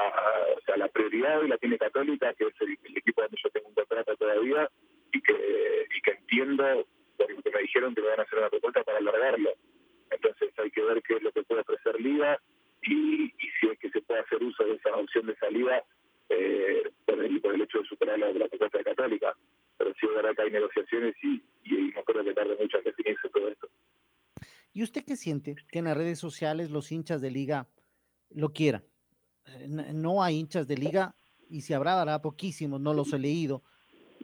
o 0.56 0.62
sea, 0.68 0.78
la 0.78 0.88
prioridad 0.90 1.40
hoy 1.40 1.48
la 1.48 1.58
tiene 1.58 1.80
Católica, 1.80 2.32
que 2.36 2.46
es 2.46 2.62
el, 2.62 2.78
el, 2.84 2.98
equipo 2.98 3.24
donde 3.24 3.38
yo 3.44 3.50
tengo 3.50 3.70
un 3.70 3.74
contrato 3.74 4.16
todavía 4.18 4.70
y 5.12 5.20
que, 5.20 5.88
y 5.98 6.02
que 6.02 6.12
entiendo, 6.12 6.86
porque 7.18 7.34
me 7.52 7.62
dijeron 7.62 7.96
que 7.96 8.02
me 8.02 8.10
van 8.10 8.20
a 8.20 8.24
hacer 8.24 8.38
una 8.38 8.52
propuesta 8.52 8.84
para 8.84 9.00
alargarlo. 9.00 9.50
Entonces, 10.12 10.54
hay 10.60 10.70
que 10.70 10.84
ver 10.84 11.02
qué 11.02 11.16
es 11.16 11.24
lo 11.24 11.32
que 11.32 11.42
puede 11.42 11.62
ofrecer 11.62 12.00
Liga 12.00 12.40
y, 12.84 13.26
y 13.26 13.50
si 13.60 13.68
es 13.68 13.80
que 13.80 13.90
se 13.90 14.02
puede 14.02 14.20
hacer 14.20 14.44
uso 14.44 14.64
de 14.64 14.76
esa 14.76 14.96
opción 14.96 15.26
de 15.26 15.36
salida 15.38 15.84
eh, 16.30 16.92
por, 17.06 17.24
el, 17.24 17.40
por 17.42 17.56
el 17.56 17.62
hecho 17.62 17.80
de 17.80 17.86
superar 17.86 18.20
la, 18.20 18.32
la 18.32 18.48
propuesta 18.48 18.78
de 18.78 18.84
Católica. 18.84 19.36
Pero 19.78 19.94
sí 20.00 20.08
es 20.08 20.16
verdad 20.16 20.36
que 20.36 20.42
hay 20.42 20.52
negociaciones 20.52 21.16
y, 21.24 21.42
y 21.64 21.92
no 21.96 22.04
creo 22.04 22.24
que 22.24 22.34
tarde 22.34 22.58
mucho 22.60 22.78
en 22.78 22.84
definirse 22.84 23.30
todo 23.30 23.48
esto. 23.48 23.70
¿Y 25.28 25.34
usted 25.34 25.44
qué 25.44 25.54
siente 25.54 25.68
que 25.70 25.80
en 25.80 25.86
las 25.86 25.98
redes 25.98 26.20
sociales 26.20 26.72
los 26.72 26.92
hinchas 26.92 27.20
de 27.20 27.32
liga 27.32 27.68
lo 28.30 28.54
quieran? 28.54 28.86
No 29.68 30.24
hay 30.24 30.38
hinchas 30.38 30.68
de 30.68 30.78
liga, 30.78 31.16
y 31.50 31.62
si 31.62 31.74
habrá, 31.74 32.00
habrá 32.00 32.22
poquísimos, 32.22 32.80
no 32.80 32.94
los 32.94 33.12
he 33.12 33.20
leído, 33.20 33.64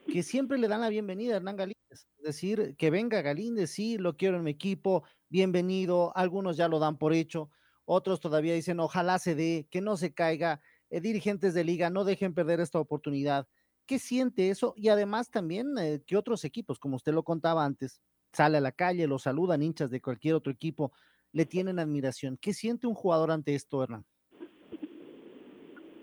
que 0.07 0.23
siempre 0.23 0.57
le 0.57 0.67
dan 0.67 0.81
la 0.81 0.89
bienvenida 0.89 1.33
a 1.33 1.37
Hernán 1.37 1.57
Galíndez. 1.57 2.07
Es 2.17 2.23
decir, 2.23 2.75
que 2.77 2.89
venga 2.89 3.21
Galíndez, 3.21 3.71
sí, 3.71 3.97
lo 3.97 4.15
quiero 4.15 4.37
en 4.37 4.43
mi 4.43 4.51
equipo, 4.51 5.03
bienvenido, 5.29 6.15
algunos 6.15 6.55
ya 6.55 6.67
lo 6.67 6.79
dan 6.79 6.97
por 6.97 7.13
hecho, 7.13 7.49
otros 7.85 8.19
todavía 8.19 8.53
dicen, 8.53 8.79
ojalá 8.79 9.19
se 9.19 9.35
dé, 9.35 9.67
que 9.69 9.81
no 9.81 9.97
se 9.97 10.13
caiga, 10.13 10.61
eh, 10.89 11.01
dirigentes 11.01 11.53
de 11.53 11.63
liga, 11.65 11.89
no 11.89 12.05
dejen 12.05 12.33
perder 12.33 12.61
esta 12.61 12.79
oportunidad. 12.79 13.47
¿Qué 13.85 13.99
siente 13.99 14.49
eso? 14.49 14.73
Y 14.77 14.87
además 14.87 15.29
también 15.29 15.77
eh, 15.77 16.01
que 16.05 16.15
otros 16.15 16.45
equipos, 16.45 16.79
como 16.79 16.95
usted 16.95 17.13
lo 17.13 17.23
contaba 17.23 17.65
antes, 17.65 18.01
sale 18.33 18.57
a 18.57 18.61
la 18.61 18.71
calle, 18.71 19.07
lo 19.07 19.19
saludan 19.19 19.63
hinchas 19.63 19.89
de 19.89 20.01
cualquier 20.01 20.35
otro 20.35 20.51
equipo, 20.51 20.91
le 21.31 21.45
tienen 21.45 21.79
admiración. 21.79 22.37
¿Qué 22.41 22.53
siente 22.53 22.87
un 22.87 22.95
jugador 22.95 23.31
ante 23.31 23.55
esto, 23.55 23.83
Hernán? 23.83 24.05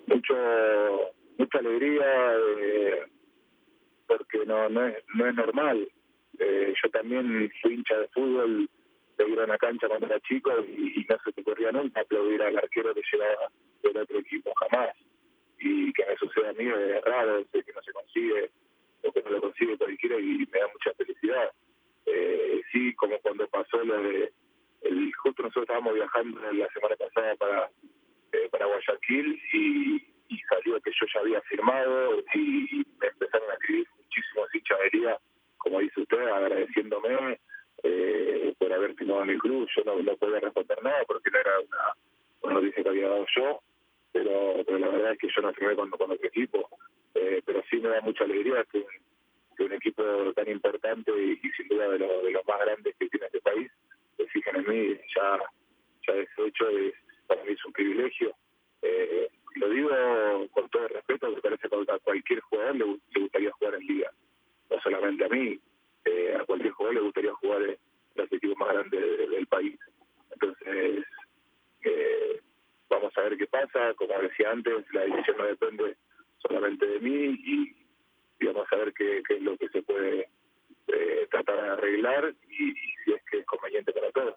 Mucho, 0.06 0.34
mucha 1.38 1.58
alegría, 1.58 2.32
eh, 2.60 3.02
porque 4.06 4.44
no, 4.46 4.68
no, 4.68 4.86
es, 4.86 4.96
no 5.14 5.26
es 5.26 5.34
normal. 5.34 5.88
Eh, 6.38 6.74
yo 6.82 6.90
también 6.90 7.50
fui 7.60 7.74
hincha 7.74 7.96
de 7.98 8.08
fútbol, 8.08 8.68
de 9.18 9.28
ir 9.28 9.40
a 9.40 9.44
una 9.44 9.58
cancha 9.58 9.88
cuando 9.88 10.06
era 10.06 10.20
chico 10.20 10.50
y, 10.66 11.06
no 11.08 11.16
se 11.24 11.32
te 11.32 11.40
ocurría 11.42 11.70
nunca 11.72 12.00
aplaudir 12.00 12.42
al 12.42 12.56
arquero 12.56 12.94
que 12.94 13.02
llegaba 13.12 13.50
del 13.82 13.96
otro 13.96 14.18
equipo, 14.18 14.52
jamás. 14.54 14.96
Y 15.58 15.92
que 15.92 16.06
me 16.06 16.16
suceda 16.16 16.50
a 16.50 16.52
mí 16.54 16.64
es 16.66 17.04
raro, 17.04 17.44
sé 17.52 17.62
que 17.62 17.72
no 17.72 17.82
se 17.82 17.92
consigue, 17.92 18.50
o 19.02 19.12
que 19.12 19.22
no 19.22 19.30
lo 19.30 19.40
consigue 19.42 19.76
cualquiera 19.76 20.18
y 20.18 20.48
me 20.50 20.58
da 20.58 20.68
mucha 20.72 20.94
felicidad. 20.96 21.50
Eh, 22.12 22.62
sí, 22.72 22.94
como 22.94 23.18
cuando 23.20 23.46
pasó 23.48 23.80
el, 23.82 24.32
justo 25.22 25.42
nosotros 25.42 25.64
estábamos 25.64 25.94
viajando 25.94 26.40
la 26.52 26.68
semana 26.68 26.96
pasada 26.96 27.36
para, 27.36 27.70
eh, 28.32 28.48
para 28.50 28.66
Guayaquil 28.66 29.40
y, 29.52 30.06
salió 30.48 30.80
que 30.80 30.90
yo 30.90 31.06
ya 31.14 31.20
había 31.20 31.40
firmado 31.42 32.18
y, 32.34 32.84
me 33.00 33.06
empezaron 33.06 33.50
a 33.50 33.54
escribir 33.54 33.86
de 34.78 34.98
liga, 34.98 35.18
como 35.58 35.80
dice 35.80 36.00
usted, 36.00 36.26
agradeciéndome 36.26 37.38
eh, 37.82 38.54
por 38.58 38.72
haber 38.72 38.94
firmado 38.94 39.22
el 39.24 39.38
club. 39.38 39.68
Yo 39.76 39.84
no, 39.84 40.02
no 40.02 40.16
podía 40.16 40.40
responder 40.40 40.82
nada 40.82 41.02
porque 41.06 41.30
no 41.30 41.38
era 41.38 41.60
una, 41.60 41.94
una 42.42 42.54
noticia 42.54 42.82
que 42.82 42.88
había 42.88 43.08
dado 43.08 43.26
yo, 43.36 43.60
pero, 44.12 44.54
pero 44.64 44.78
la 44.78 44.88
verdad 44.88 45.12
es 45.12 45.18
que 45.18 45.28
yo 45.34 45.42
no 45.42 45.52
firmé 45.52 45.76
con, 45.76 45.90
con 45.90 46.10
otro 46.10 46.26
equipo. 46.26 46.68
Eh, 47.14 47.42
pero 47.44 47.62
sí 47.68 47.76
me 47.78 47.88
da 47.88 48.00
mucha 48.00 48.24
alegría 48.24 48.64
que, 48.70 48.84
un 49.64 49.72
equipo 49.72 50.02
tan 50.34 50.48
importante 50.48 51.10
y, 51.10 51.36
sin 51.56 51.68
duda 51.68 51.88
de, 51.88 51.98
lo, 51.98 52.22
de 52.22 52.30
los 52.30 52.46
más 52.46 52.60
grandes 52.60 52.94
que 52.98 53.08
tiene 53.08 53.26
este 53.26 53.40
país 53.40 53.70
se 54.16 54.26
fijen 54.26 54.56
en 54.56 54.68
mí, 54.68 55.00
ya, 55.14 55.38
ya 56.06 56.14
ese 56.14 56.46
hecho 56.46 56.68
es, 56.68 56.94
para 57.26 57.42
mí 57.44 57.52
es 57.52 57.64
un 57.64 57.72
privilegio. 57.72 58.34
Eh, 58.82 59.28
lo 59.56 59.68
digo 59.70 59.90
con 60.52 60.68
todo 60.70 60.84
el 60.84 60.94
respeto, 60.94 61.30
me 61.30 61.40
parece 61.40 61.68
que 61.68 61.92
a 61.92 61.98
cualquier 61.98 62.40
jugador 62.40 62.76
le, 62.76 62.84
le 62.86 63.20
gustaría 63.20 63.50
jugar 63.52 63.74
en 63.74 63.86
liga, 63.86 64.10
no 64.70 64.80
solamente 64.80 65.24
a 65.24 65.28
mí, 65.28 65.60
eh, 66.04 66.36
a 66.38 66.44
cualquier 66.44 66.72
jugador 66.72 66.94
le 66.94 67.00
gustaría 67.02 67.34
jugar 67.34 67.62
en 67.62 67.76
los 68.14 68.32
equipos 68.32 68.56
más 68.58 68.72
grandes 68.72 69.00
de, 69.00 69.28
del 69.28 69.46
país. 69.46 69.78
Entonces, 70.32 71.04
eh, 71.84 72.40
vamos 72.88 73.16
a 73.16 73.20
ver 73.22 73.36
qué 73.36 73.46
pasa, 73.46 73.94
como 73.94 74.18
decía 74.20 74.50
antes, 74.50 74.84
la 74.92 75.02
decisión 75.02 75.36
no 75.38 75.44
depende 75.44 75.96
solamente 76.38 76.86
de 76.86 77.00
mí 77.00 77.38
y, 77.38 77.76
a 78.48 78.76
ver 78.76 78.92
qué, 78.94 79.22
qué 79.26 79.36
es 79.36 79.42
lo 79.42 79.56
que 79.56 79.68
se 79.68 79.82
puede 79.82 80.28
eh, 80.88 81.28
tratar 81.30 81.62
de 81.62 81.68
arreglar 81.68 82.34
y, 82.48 82.70
y, 82.70 82.74
si 83.04 83.12
es 83.12 83.22
que 83.30 83.38
es 83.38 83.46
conveniente 83.46 83.92
para 83.92 84.10
todos. 84.12 84.34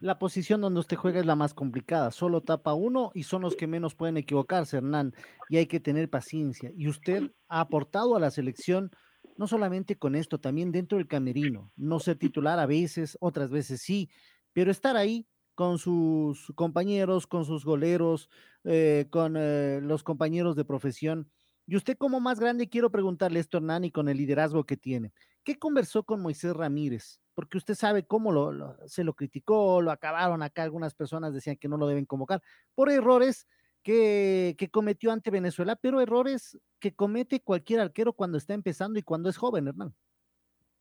La 0.00 0.18
posición 0.18 0.62
donde 0.62 0.80
usted 0.80 0.96
juega 0.96 1.20
es 1.20 1.26
la 1.26 1.36
más 1.36 1.52
complicada, 1.52 2.10
solo 2.10 2.40
tapa 2.40 2.72
uno 2.72 3.10
y 3.14 3.24
son 3.24 3.42
los 3.42 3.54
que 3.54 3.66
menos 3.66 3.94
pueden 3.94 4.16
equivocarse, 4.16 4.78
Hernán, 4.78 5.14
y 5.50 5.58
hay 5.58 5.66
que 5.66 5.80
tener 5.80 6.08
paciencia. 6.08 6.72
Y 6.74 6.88
usted 6.88 7.30
ha 7.48 7.60
aportado 7.60 8.16
a 8.16 8.20
la 8.20 8.30
selección 8.30 8.90
no 9.36 9.46
solamente 9.46 9.96
con 9.96 10.14
esto, 10.14 10.38
también 10.38 10.70
dentro 10.70 10.98
del 10.98 11.08
camerino, 11.08 11.72
no 11.76 11.98
ser 11.98 12.16
titular 12.16 12.58
a 12.58 12.66
veces, 12.66 13.16
otras 13.20 13.50
veces 13.50 13.80
sí, 13.80 14.10
pero 14.52 14.70
estar 14.70 14.98
ahí 14.98 15.26
con 15.54 15.78
sus 15.78 16.52
compañeros, 16.54 17.26
con 17.26 17.44
sus 17.44 17.64
goleros, 17.64 18.28
eh, 18.64 19.06
con 19.10 19.36
eh, 19.38 19.80
los 19.82 20.02
compañeros 20.02 20.56
de 20.56 20.64
profesión. 20.64 21.30
Y 21.70 21.76
usted 21.76 21.96
como 21.96 22.18
más 22.18 22.40
grande, 22.40 22.68
quiero 22.68 22.90
preguntarle 22.90 23.38
esto, 23.38 23.58
Hernán, 23.58 23.84
y 23.84 23.92
con 23.92 24.08
el 24.08 24.16
liderazgo 24.16 24.64
que 24.64 24.76
tiene. 24.76 25.12
¿Qué 25.44 25.56
conversó 25.56 26.02
con 26.02 26.20
Moisés 26.20 26.52
Ramírez? 26.52 27.20
Porque 27.32 27.58
usted 27.58 27.74
sabe 27.74 28.04
cómo 28.04 28.32
lo, 28.32 28.50
lo, 28.50 28.76
se 28.88 29.04
lo 29.04 29.14
criticó, 29.14 29.80
lo 29.80 29.92
acabaron 29.92 30.42
acá, 30.42 30.64
algunas 30.64 30.96
personas 30.96 31.32
decían 31.32 31.54
que 31.58 31.68
no 31.68 31.76
lo 31.76 31.86
deben 31.86 32.06
convocar 32.06 32.42
por 32.74 32.90
errores 32.90 33.46
que, 33.84 34.56
que, 34.58 34.68
cometió 34.68 35.12
ante 35.12 35.30
Venezuela, 35.30 35.76
pero 35.76 36.00
errores 36.00 36.58
que 36.80 36.92
comete 36.92 37.38
cualquier 37.38 37.78
arquero 37.78 38.14
cuando 38.14 38.36
está 38.36 38.52
empezando 38.52 38.98
y 38.98 39.04
cuando 39.04 39.28
es 39.28 39.36
joven, 39.36 39.68
Hernán. 39.68 39.94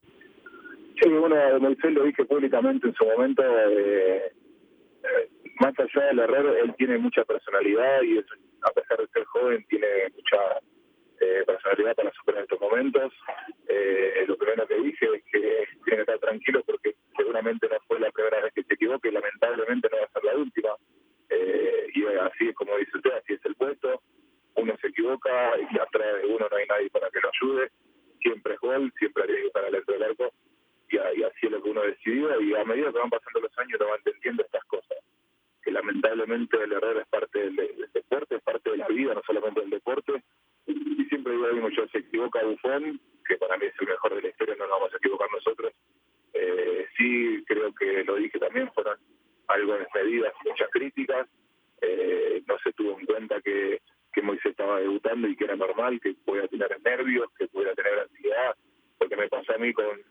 Sí, 0.02 1.08
bueno, 1.08 1.36
Moisés 1.60 1.94
lo 1.94 2.04
dije 2.04 2.26
públicamente 2.26 2.88
en 2.88 2.96
su 2.96 3.06
momento, 3.06 3.44
eh, 3.44 4.26
eh, 4.26 5.30
más 5.60 5.74
allá 5.78 6.08
del 6.08 6.18
error, 6.18 6.58
él 6.58 6.74
tiene 6.80 6.98
mucha 6.98 7.24
personalidad 7.26 8.02
y 8.02 8.18
es, 8.18 8.26
a 8.64 8.72
pesar 8.72 8.98
de 8.98 9.08
ser 9.10 9.24
joven, 9.26 9.64
tiene 9.70 9.86
mucha 10.16 10.38
eh, 11.20 11.44
para 11.46 11.60
superar 12.14 12.44
estos 12.44 12.60
momentos. 12.60 13.14
Eh, 13.68 14.24
lo 14.28 14.38
primero 14.38 14.68
que 14.68 14.76
dije 14.76 15.06
es 15.16 15.24
que 15.26 15.68
tiene 15.84 15.98
que 15.98 16.02
estar 16.02 16.20
tranquilo 16.20 16.64
porque 16.66 16.96
seguramente 17.16 17.68
no 17.68 17.78
fue 17.88 18.00
la 18.00 18.12
primera 18.12 18.42
vez 18.42 18.54
que 18.54 18.64
se 18.64 18.74
equivoque 18.74 19.10
y 19.10 19.12
lamentablemente 19.12 19.90
no 19.92 19.98
va 19.98 20.04
a 20.04 20.12
ser 20.12 20.24
la 20.24 20.36
última. 20.36 20.70
Eh, 21.30 21.88
y 21.94 22.06
así 22.06 22.50
es 22.50 22.56
como 22.56 22.78
dice 22.78 22.96
usted, 22.96 23.12
así 23.12 23.34
es 23.34 23.46
el 23.46 23.56
puesto. 23.56 24.02
Uno 24.56 24.76
se 24.82 24.88
equivoca 24.88 25.54
y 25.60 25.78
atrás 25.78 26.22
de 26.22 26.28
uno 26.28 26.48
no 26.50 26.58
hay 26.58 26.66
nadie 26.68 26.90
para 26.90 27.10
que 27.10 27.20
lo 27.22 27.30
ayude. 27.30 27.72
Siempre 28.22 28.54
es 28.54 28.60
gol, 28.60 28.94
siempre 28.98 29.24
hay 29.24 29.30
que 29.30 29.48
estar 29.48 29.66
al 29.66 29.72
dentro 29.72 29.94
del 29.94 30.04
arco. 30.04 30.34
Y, 30.92 30.98
así 30.98 31.46
es 31.46 31.52
lo 31.52 31.62
que 31.62 31.70
uno 31.70 31.82
decidió. 31.82 32.42
Y 32.42 32.56
a 32.56 32.64
medida 32.64 32.92
que 32.92 33.00
van 33.00 33.10
pasando 33.10 33.42
los 33.42 33.60
años, 33.60 33.80
uno 33.80 33.90
va 33.90 33.96
entendiendo 33.98 34.44
estas 34.44 34.64
cosas. 34.66 34.98
Que 35.64 35.72
lamentablemente 35.72 36.58
el 36.64 36.72
error 36.72 36.98
es 36.98 37.08
parte 37.08 37.40
del 37.40 37.56
deporte, 37.94 38.36
es 38.36 38.42
parte 38.42 38.72
de 38.72 38.78
la 38.78 38.88
vida, 38.88 39.14
no 39.14 39.22
solamente 39.26 39.62
del 39.62 39.70
deporte 39.70 40.24
y 40.70 41.06
siempre 41.06 41.34
digo 41.34 41.48
lo 41.48 41.54
mismo, 41.54 41.70
yo 41.70 41.88
se 41.88 42.00
equivoca 42.20 42.44
Bufón, 42.44 43.00
que 43.26 43.38
para 43.38 43.58
mí 43.58 43.66
es 43.66 43.74
el 43.80 43.88
mejor 43.88 44.16
de 44.16 44.22
la 44.22 44.28
historia, 44.30 44.56
no 44.58 44.68
nos 44.68 44.80
vamos 44.80 44.94
a 44.94 44.98
equivocar 44.98 45.28
nosotros. 45.32 45.74
Eh, 46.34 46.86
sí, 46.98 47.44
creo 47.48 47.74
que 47.74 48.04
lo 48.04 48.16
dije 48.16 48.38
también, 48.40 48.72
fueron 48.74 48.98
algo 49.48 49.78
desmedidas, 49.78 50.34
muchas 50.46 50.70
críticas, 50.70 51.28
eh, 51.82 52.44
no 52.48 52.58
se 52.60 52.74
tuvo 52.74 53.00
en 53.00 53.06
cuenta 53.06 53.42
que, 53.42 53.82
que 54.12 54.22
Moisés 54.22 54.52
estaba 54.52 54.80
debutando 54.80 55.28
y 55.28 55.36
que 55.36 55.46
era 55.46 55.56
normal, 55.56 56.00
que 56.02 56.14
pudiera 56.26 56.48
tener 56.48 56.78
nervios, 56.84 57.30
que 57.38 57.48
pudiera 57.48 57.74
tener 57.74 58.00
ansiedad, 58.00 58.56
porque 58.98 59.16
me 59.16 59.30
pasó 59.30 59.54
a 59.54 59.58
mí 59.58 59.72
con, 59.74 60.02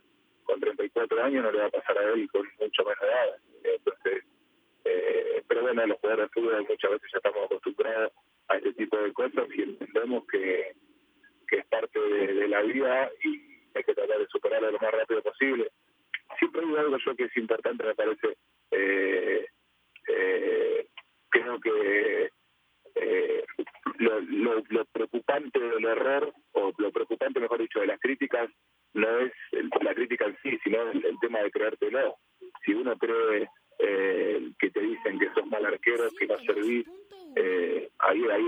con 0.44 0.61
34 0.61 1.25
años, 1.25 1.44
no 1.44 1.53
le 1.53 1.59
va 1.59 1.66
a 1.66 1.71
pasar 1.71 1.99
a 1.99 2.12
él 2.12 2.29
con 2.31 2.49
mucho 2.59 2.85
menos 2.85 3.03
edad. 3.03 3.37
Entonces, 3.64 4.25
eh, 4.85 5.42
pero 5.47 5.62
bueno, 5.62 5.87
los 5.87 5.99
jugadores 5.99 6.31
de 6.31 6.40
fútbol 6.40 6.66
muchas 6.68 6.90
veces 6.90 7.11
ya 7.12 7.18
estamos 7.18 7.44
acostumbrados 7.44 8.12
a 8.49 8.57
este 8.57 8.73
tipo 8.73 8.97
de 8.97 9.12
cosas 9.12 9.47
y 9.55 9.62
entendemos 9.62 10.25
que, 10.27 10.73
que 11.49 11.57
es 11.57 11.66
parte 11.66 11.99
de, 11.99 12.35
de, 12.35 12.49
la 12.49 12.62
vida 12.62 13.11
y 13.25 13.29
hay 13.75 13.83
que 13.83 13.94
tratar 13.94 14.18
de 14.18 14.27
superarlo 14.29 14.71
lo 14.71 14.79
más 14.79 14.92
rápido 14.92 15.23
posible. 15.23 15.71
Siempre 16.38 16.62
hay 16.62 16.77
algo 16.77 16.99
yo 16.99 17.16
que 17.16 17.25
es 17.25 17.37
importante, 17.37 17.85
me 17.85 17.94
parece, 17.94 18.37
eh, 18.71 19.47
eh, 20.09 20.87
creo 21.31 21.59
que 21.59 22.31
eh, 22.94 23.44
lo, 23.99 24.21
lo, 24.21 24.62
lo, 24.68 24.85
preocupante 24.87 25.59
del 25.59 25.85
error, 25.85 26.33
o 26.53 26.73
lo 26.77 26.92
preocupante, 26.92 27.40
mejor 27.40 27.61
dicho, 27.61 27.81
de 27.81 27.87
las 27.87 27.99
críticas, 27.99 28.51
no 28.92 29.21
es 29.21 29.33
el, 29.53 29.71
la 29.83 29.94
crítica 29.94 30.27
en 30.27 30.37
sí, 30.42 30.59
tema 31.38 31.44
de 31.44 31.51
creértelo. 31.51 32.16
Si 32.64 32.72
uno 32.72 32.96
cree 32.96 33.48
eh, 33.79 34.51
que 34.59 34.70
te 34.70 34.81
dicen 34.81 35.18
que 35.18 35.33
sos 35.35 35.46
mal 35.46 35.64
arquero, 35.64 36.11
que 36.18 36.27
no 36.27 36.38
servís, 36.38 36.87
eh, 37.37 37.90
ahí 37.98 38.22
ahí 38.31 38.44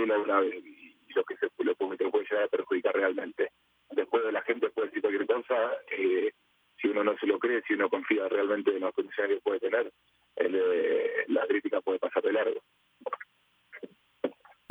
y 1.08 1.12
lo 1.14 1.24
que 1.24 1.36
se 1.36 1.48
lo, 1.58 1.74
te 1.74 2.10
puede 2.10 2.24
llegar 2.24 2.44
a 2.44 2.48
perjudicar 2.48 2.94
realmente. 2.94 3.52
Después 3.90 4.24
de 4.24 4.32
la 4.32 4.42
gente 4.42 4.70
puede 4.70 4.88
decir 4.88 5.02
cualquier 5.02 5.26
cosa, 5.26 5.72
eh, 5.90 6.32
si 6.80 6.88
uno 6.88 7.04
no 7.04 7.16
se 7.18 7.26
lo 7.26 7.38
cree, 7.38 7.62
si 7.66 7.74
uno 7.74 7.88
confía 7.88 8.28
realmente 8.28 8.70
en 8.70 8.80
las 8.80 8.94
condiciones 8.94 9.36
que 9.36 9.42
puede 9.42 9.60
tener, 9.60 9.92
eh, 10.36 11.24
la 11.28 11.46
crítica 11.46 11.80
puede 11.80 11.98
pasar 11.98 12.22
de 12.22 12.32
largo. 12.32 12.60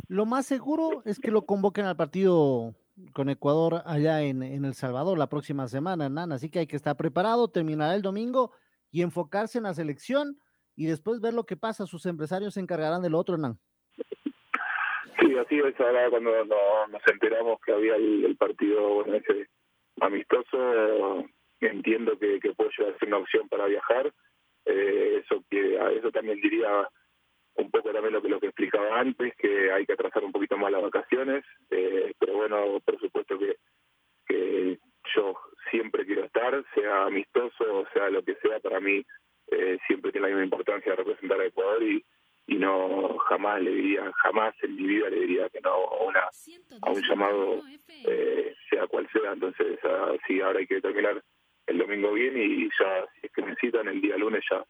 Lo 0.08 0.26
más 0.26 0.46
seguro 0.46 1.02
es 1.04 1.20
que 1.20 1.30
lo 1.30 1.42
convoquen 1.42 1.84
al 1.84 1.96
partido 1.96 2.74
con 3.12 3.28
Ecuador 3.28 3.82
allá 3.86 4.22
en, 4.22 4.42
en 4.42 4.64
El 4.64 4.74
Salvador 4.74 5.18
la 5.18 5.28
próxima 5.28 5.68
semana, 5.68 6.08
Nan. 6.08 6.32
Así 6.32 6.50
que 6.50 6.60
hay 6.60 6.66
que 6.66 6.76
estar 6.76 6.96
preparado, 6.96 7.48
terminará 7.48 7.94
el 7.94 8.02
domingo 8.02 8.52
y 8.90 9.02
enfocarse 9.02 9.58
en 9.58 9.64
la 9.64 9.74
selección 9.74 10.38
y 10.76 10.86
después 10.86 11.20
ver 11.20 11.34
lo 11.34 11.44
que 11.44 11.56
pasa. 11.56 11.86
Sus 11.86 12.06
empresarios 12.06 12.54
se 12.54 12.60
encargarán 12.60 13.02
del 13.02 13.14
otro, 13.14 13.36
Nan. 13.36 13.58
Sí, 15.20 15.36
así 15.36 15.58
es. 15.58 15.78
Ahora 15.80 16.08
cuando 16.10 16.30
no, 16.44 16.86
nos 16.88 17.02
enteramos 17.10 17.60
que 17.64 17.72
había 17.72 17.96
el, 17.96 18.36
partido 18.36 19.04
amistoso, 20.00 21.24
entiendo 21.60 22.18
que, 22.18 22.40
que 22.40 22.54
puede 22.54 22.70
ser 22.72 22.96
una 23.06 23.18
opción 23.18 23.48
para 23.48 23.66
viajar. 23.66 24.12
Eh, 24.64 25.22
eso 25.24 25.42
que 25.50 25.76
eso 25.96 26.10
también 26.10 26.40
diría 26.40 26.88
un 27.56 27.70
poco 27.70 27.92
también 27.92 28.14
lo 28.14 28.22
que 28.22 28.28
lo 28.28 28.40
que 28.40 28.46
explicaba 28.46 29.00
antes, 29.00 29.34
que 29.36 29.72
hay 29.72 29.86
que 29.86 29.92
atrasar 29.92 30.24
un 30.24 30.32
poquito 30.32 30.56
más 30.56 30.72
las 30.72 30.82
vacaciones, 30.82 31.44
eh, 31.70 32.12
pero 32.18 32.34
bueno, 32.34 32.80
por 32.84 32.98
supuesto 32.98 33.38
que, 33.38 33.56
que 34.26 34.78
yo 35.14 35.34
siempre 35.70 36.06
quiero 36.06 36.24
estar, 36.24 36.64
sea 36.74 37.04
amistoso 37.04 37.64
o 37.80 37.86
sea 37.92 38.08
lo 38.10 38.22
que 38.22 38.36
sea, 38.36 38.60
para 38.60 38.80
mí 38.80 39.04
eh, 39.50 39.78
siempre 39.86 40.12
tiene 40.12 40.28
la 40.28 40.34
misma 40.34 40.44
importancia 40.44 40.94
representar 40.94 41.40
a 41.40 41.46
Ecuador 41.46 41.82
y, 41.82 42.04
y 42.46 42.56
no 42.56 43.18
jamás 43.28 43.60
le 43.60 43.70
diría, 43.70 44.10
jamás 44.22 44.54
en 44.62 44.76
mi 44.76 44.86
vida 44.86 45.10
le 45.10 45.20
diría 45.20 45.48
que 45.50 45.60
no 45.60 45.70
a, 45.70 46.04
una, 46.04 46.28
a 46.82 46.90
un 46.90 47.02
llamado, 47.02 47.62
eh, 48.06 48.54
sea 48.68 48.86
cual 48.86 49.08
sea. 49.12 49.32
Entonces, 49.32 49.78
sí, 50.26 50.40
ahora 50.40 50.60
hay 50.60 50.66
que 50.66 50.80
terminar 50.80 51.22
el 51.66 51.78
domingo 51.78 52.12
bien 52.12 52.36
y 52.36 52.68
ya, 52.78 53.06
si 53.20 53.26
es 53.26 53.32
que 53.32 53.42
necesitan, 53.42 53.88
el 53.88 54.00
día 54.00 54.16
lunes 54.16 54.42
ya 54.50 54.64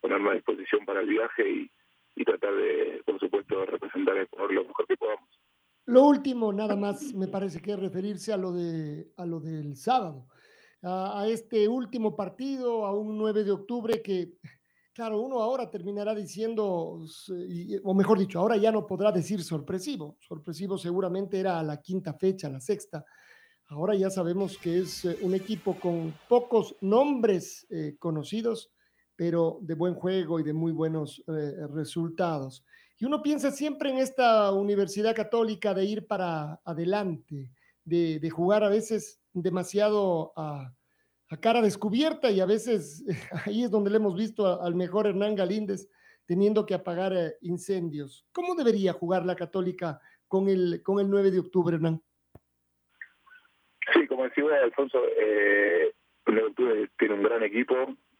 ponerme 0.00 0.30
a 0.30 0.34
disposición 0.34 0.84
para 0.84 1.00
el 1.00 1.08
viaje 1.08 1.48
y, 1.48 1.70
y 2.16 2.24
tratar 2.24 2.54
de, 2.54 3.02
por 3.04 3.20
supuesto, 3.20 3.64
representar 3.66 4.16
a 4.16 4.22
Ecuador 4.22 4.52
lo 4.52 4.64
mejor 4.64 4.86
que 4.86 4.96
podamos. 4.96 5.28
Lo 5.84 6.02
último, 6.04 6.52
nada 6.52 6.74
más, 6.74 7.14
me 7.14 7.28
parece 7.28 7.60
que 7.60 7.72
es 7.72 7.78
referirse 7.78 8.32
a 8.32 8.36
lo, 8.36 8.52
de, 8.52 9.12
a 9.16 9.24
lo 9.24 9.38
del 9.38 9.76
sábado, 9.76 10.26
a, 10.82 11.20
a 11.20 11.28
este 11.28 11.68
último 11.68 12.16
partido, 12.16 12.84
a 12.84 12.92
un 12.92 13.16
9 13.16 13.44
de 13.44 13.52
octubre 13.52 14.02
que 14.02 14.32
Claro, 14.96 15.20
uno 15.20 15.42
ahora 15.42 15.68
terminará 15.68 16.14
diciendo, 16.14 16.64
o 17.84 17.94
mejor 17.94 18.18
dicho, 18.18 18.38
ahora 18.38 18.56
ya 18.56 18.72
no 18.72 18.86
podrá 18.86 19.12
decir 19.12 19.42
sorpresivo. 19.42 20.16
Sorpresivo 20.20 20.78
seguramente 20.78 21.38
era 21.38 21.60
a 21.60 21.62
la 21.62 21.82
quinta 21.82 22.14
fecha, 22.14 22.48
la 22.48 22.62
sexta. 22.62 23.04
Ahora 23.66 23.94
ya 23.94 24.08
sabemos 24.08 24.56
que 24.56 24.78
es 24.78 25.04
un 25.20 25.34
equipo 25.34 25.78
con 25.78 26.14
pocos 26.30 26.76
nombres 26.80 27.66
eh, 27.68 27.96
conocidos, 27.98 28.72
pero 29.16 29.58
de 29.62 29.74
buen 29.74 29.94
juego 29.94 30.38
y 30.38 30.42
de 30.42 30.52
muy 30.52 30.72
buenos 30.72 31.24
eh, 31.26 31.66
resultados. 31.74 32.64
Y 32.98 33.04
uno 33.04 33.22
piensa 33.22 33.50
siempre 33.50 33.90
en 33.90 33.98
esta 33.98 34.52
Universidad 34.52 35.14
Católica 35.14 35.74
de 35.74 35.84
ir 35.84 36.06
para 36.06 36.60
adelante, 36.64 37.50
de, 37.84 38.20
de 38.20 38.30
jugar 38.30 38.62
a 38.62 38.68
veces 38.68 39.20
demasiado 39.32 40.32
a, 40.36 40.72
a, 41.28 41.36
cara 41.40 41.60
descubierta 41.60 42.30
y 42.30 42.40
a 42.40 42.46
veces 42.46 43.04
ahí 43.46 43.64
es 43.64 43.70
donde 43.70 43.90
le 43.90 43.96
hemos 43.96 44.16
visto 44.16 44.46
a, 44.46 44.64
al 44.64 44.74
mejor 44.74 45.06
Hernán 45.06 45.34
Galíndez 45.34 45.88
teniendo 46.26 46.66
que 46.66 46.74
apagar 46.74 47.12
eh, 47.14 47.36
incendios. 47.42 48.26
¿Cómo 48.32 48.54
debería 48.54 48.92
jugar 48.92 49.24
la 49.24 49.36
Católica 49.36 50.00
con 50.28 50.48
el, 50.48 50.82
con 50.82 50.98
el 50.98 51.08
9 51.08 51.30
de 51.30 51.38
octubre, 51.38 51.76
Hernán? 51.76 52.02
Sí, 53.92 54.06
como 54.08 54.24
decía 54.24 54.44
Alfonso, 54.62 54.98
eh, 55.18 55.92
el 56.26 56.34
9 56.34 56.40
de 56.40 56.48
octubre 56.48 56.90
tiene 56.98 57.14
un 57.14 57.22
gran 57.22 57.42
equipo, 57.44 57.74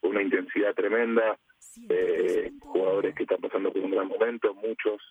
una 0.06 0.22
intensidad 0.22 0.74
tremenda, 0.74 1.38
eh, 1.88 2.50
jugadores 2.60 3.14
que 3.14 3.24
están 3.24 3.40
pasando 3.40 3.72
por 3.72 3.82
un 3.82 3.90
gran 3.90 4.08
momento, 4.08 4.54
muchos, 4.54 5.02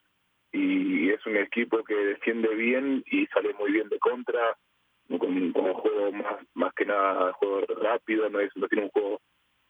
y 0.51 1.10
es 1.10 1.25
un 1.25 1.38
equipo 1.38 1.84
que 1.84 1.95
defiende 1.95 2.53
bien 2.55 3.03
y 3.08 3.25
sale 3.27 3.53
muy 3.53 3.71
bien 3.71 3.89
de 3.89 3.99
contra, 3.99 4.58
con, 5.08 5.31
un 5.31 5.53
juego 5.53 6.12
más, 6.12 6.38
más 6.53 6.73
que 6.73 6.86
nada 6.86 7.34
juego 7.34 7.62
rápido, 7.81 8.29
no, 8.29 8.39
es, 8.39 8.51
no 8.55 8.67
tiene 8.67 8.86
un 8.86 8.91
juego 8.91 9.21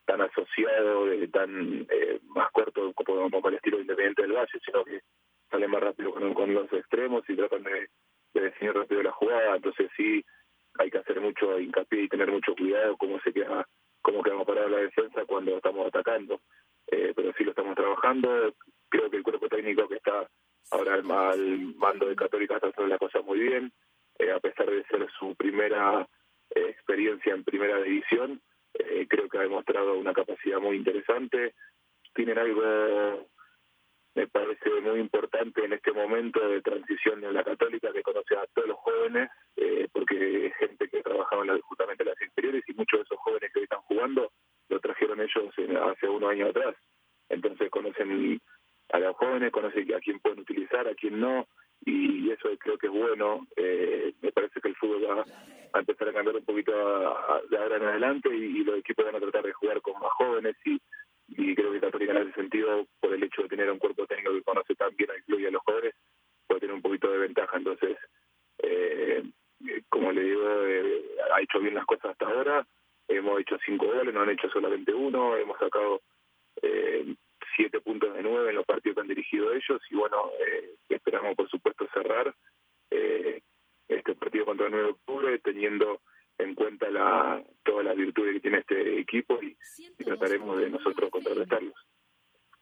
tan 0.06 0.22
asociado, 0.22 1.06
de, 1.08 1.28
tan 1.28 1.86
eh, 1.90 2.20
más 2.28 2.52
corto 2.52 2.94
como, 2.94 3.30
como 3.30 3.50
el 3.50 3.56
estilo 3.56 3.80
independiente 3.80 4.22
del 4.22 4.34
Valle, 4.34 4.60
sino 4.64 4.84
que 4.84 5.02
sale 5.50 5.68
más 5.68 5.82
rápido 5.82 6.12
con, 6.12 6.34
con 6.34 6.54
los 6.54 6.72
extremos 6.72 7.24
y 7.28 7.36
tratan 7.36 7.64
de, 7.64 7.90
de 8.34 8.42
definir 8.42 8.74
rápido 8.74 9.02
la 9.04 9.12
jugada, 9.12 9.56
entonces 9.56 9.90
sí 9.98 10.24
hay 10.78 10.92
que 10.92 10.98
hacer 11.00 11.20
mucho 11.22 11.60
hincapié 11.60 12.04
y 12.04 12.10
tener 12.10 12.32
mucho 12.32 12.54
cuidado 12.56 12.98
cómo 12.98 13.20
se 13.22 13.34
queda 13.34 13.68
cómo 14.06 14.22
quedamos 14.22 14.46
parar 14.46 14.70
la 14.70 14.78
defensa 14.78 15.26
cuando 15.26 15.58
estamos 15.58 15.88
atacando. 15.88 16.42
Eh, 16.86 17.12
pero 17.16 17.34
sí 17.36 17.44
lo 17.44 17.50
estamos 17.50 17.76
trabajando. 17.76 18.54
Creo 18.88 19.10
que 19.10 19.18
el 19.18 19.24
cuerpo 19.24 19.50
técnico 19.50 19.88
que 19.88 19.96
está 19.96 20.30
ahora 20.70 20.94
al, 20.94 21.04
mando 21.04 22.06
de 22.06 22.16
Católica 22.16 22.54
está 22.54 22.68
haciendo 22.68 22.94
la 22.94 23.00
cosa 23.00 23.22
muy 23.22 23.40
bien. 23.40 23.74
Eh, 24.20 24.32
a 24.32 24.40
pesar 24.40 24.70
de 24.70 24.84
ser 24.84 25.08
su 25.18 25.34
primera 25.36 26.08
eh, 26.52 26.68
experiencia 26.70 27.34
en 27.34 27.44
primera 27.44 27.82
división, 27.82 28.42
creo 29.08 29.30
que 29.30 29.38
ha 29.38 29.42
demostrado 29.42 29.98
una 29.98 30.14
capacidad 30.14 30.60
muy 30.60 30.76
interesante. 30.78 31.56
Tienen 32.14 32.38
algo 32.38 33.28
me 34.16 34.28
parece 34.28 34.70
muy 34.82 35.00
importante 35.02 35.66
en 35.66 35.74
este 35.74 35.92
momento 35.92 36.40
de 36.48 36.62
transición 36.62 37.24
en 37.24 37.34
la 37.34 37.44
católica 37.44 37.92
que 37.92 38.02
conoce 38.02 38.36
a 38.36 38.48
todos 38.54 38.70
los 38.70 38.78
jóvenes, 38.78 39.30
eh, 39.58 39.88
porque 39.92 40.52
gente 40.58 40.88
que 40.88 41.04
trabajaba 41.04 41.42
en 41.42 41.50
la, 41.50 41.60
justamente 41.62 42.04
en 42.04 42.10
las 42.10 42.22
inferiores 42.22 42.64
y 42.68 42.74
muchos 42.74 43.00
de 43.00 43.04
esos 43.04 43.18
jóvenes 43.20 43.52
que 43.52 43.60
hoy 43.60 43.64
están 43.64 43.82
jugando 43.82 44.32
lo 44.70 44.80
trajeron 44.80 45.20
ellos 45.20 45.54
hace 45.84 46.08
unos 46.08 46.32
años 46.32 46.50
atrás. 46.50 46.76
Entonces 47.28 47.70
conocen 47.70 48.42
a 48.94 49.00
los 49.00 49.16
jóvenes, 49.18 49.52
conocen 49.52 49.94
a 49.94 50.00
quién 50.00 50.20
pueden 50.20 50.40
utilizar, 50.40 50.88
a 50.88 50.96
quién 50.96 51.20
no, 51.20 51.48
y 51.84 52.32
eso 52.32 52.50
creo 52.58 52.78
que 52.78 52.88
es 52.88 52.94
bueno. 52.94 53.46
Eh, 53.58 54.14
me 54.22 54.32
parece 54.32 54.62
que 54.62 54.70
el 54.70 54.76
fútbol 54.76 55.06
va 55.06 55.26
a 55.74 55.80
empezar 55.80 56.08
a 56.08 56.14
cambiar 56.14 56.38
un 56.38 56.46
poquito 56.46 56.72
de 57.50 57.58
ahora 57.58 57.76
en 57.76 57.84
adelante 57.84 58.30
y, 58.34 58.62
y 58.62 58.64
los 58.64 58.78
equipos 58.78 59.06
van 59.06 59.16
a 59.16 59.20
tratar 59.20 59.44
de 59.44 59.54
jugar 59.54 59.82
con 59.82 60.00
más 60.00 60.12
jóvenes 60.14 60.56
y 60.66 60.80
y 61.28 61.56
creo 61.56 61.72
que 61.72 61.80
Católica 61.80 62.12
en 62.12 62.28
ese 62.28 62.34
sentido, 62.34 62.86
por 63.00 63.14
el 63.14 63.24
hecho 63.24 63.44
de 63.44 63.50
tener 63.50 63.72
un 63.72 63.80
cuerpo 63.80 64.06
técnico 64.06 64.34
que 64.34 64.44
conoce 64.44 64.76
tan 64.76 64.96
bien 64.96 65.12
al 65.12 65.24
club 65.24 65.48
a 65.48 65.52
los 65.52 65.62
jóvenes, 65.64 65.96
puede 66.48 66.62
tener 66.62 66.76
un 66.76 66.82
poquito 66.82 67.12
de 67.12 67.18
ventaja. 67.18 67.58
Entonces, 67.58 67.98
eh, 68.60 69.24
como 69.90 70.12
le 70.12 70.24
digo, 70.24 70.66
eh, 70.66 71.04
ha 71.34 71.42
hecho 71.42 71.60
bien 71.60 71.76
las 71.76 71.86
cosas 71.86 72.12
hasta 72.12 72.28
ahora. 72.28 72.68
Hemos 73.08 73.40
hecho 73.40 73.58
cinco 73.66 73.88
goles, 73.88 74.14
no 74.14 74.22
han 74.22 74.30
hecho 74.30 74.50
solamente 74.50 74.94
uno. 74.94 75.36
Hemos 75.36 75.58
sacado 75.60 76.02
eh, 76.62 77.16
siete 77.56 77.80
puntos 77.82 78.14
de 78.14 78.24
nueve 78.24 78.50
en 78.50 78.56
los 78.56 78.66
partidos 78.66 78.96
que 78.96 79.02
han 79.02 79.08
dirigido 79.08 79.52
ellos. 79.52 79.82
Y 79.90 79.96
bueno, 79.96 80.32
eh, 80.40 80.76
esperamos, 80.90 81.36
por 81.36 81.50
supuesto, 81.50 81.88
cerrar 81.94 82.34
eh, 82.92 83.42
este 83.88 84.16
partido 84.16 84.46
contra 84.46 84.68
el 84.68 84.72
9 84.72 84.86
de 84.86 84.92
octubre 84.94 85.40
teniendo 85.40 86.02
en 86.46 86.56
cuenta 86.56 86.90
la, 86.90 87.44
todas 87.64 87.86
las 87.86 87.96
virtudes 87.96 88.34
que 88.36 88.40
tiene 88.40 88.60
este 88.60 89.00
equipo 89.00 89.42
y, 89.42 89.58
y 89.98 90.04
trataremos 90.04 90.58
de 90.58 90.70
nosotros 90.70 91.10
contrarrestarlos. 91.10 91.76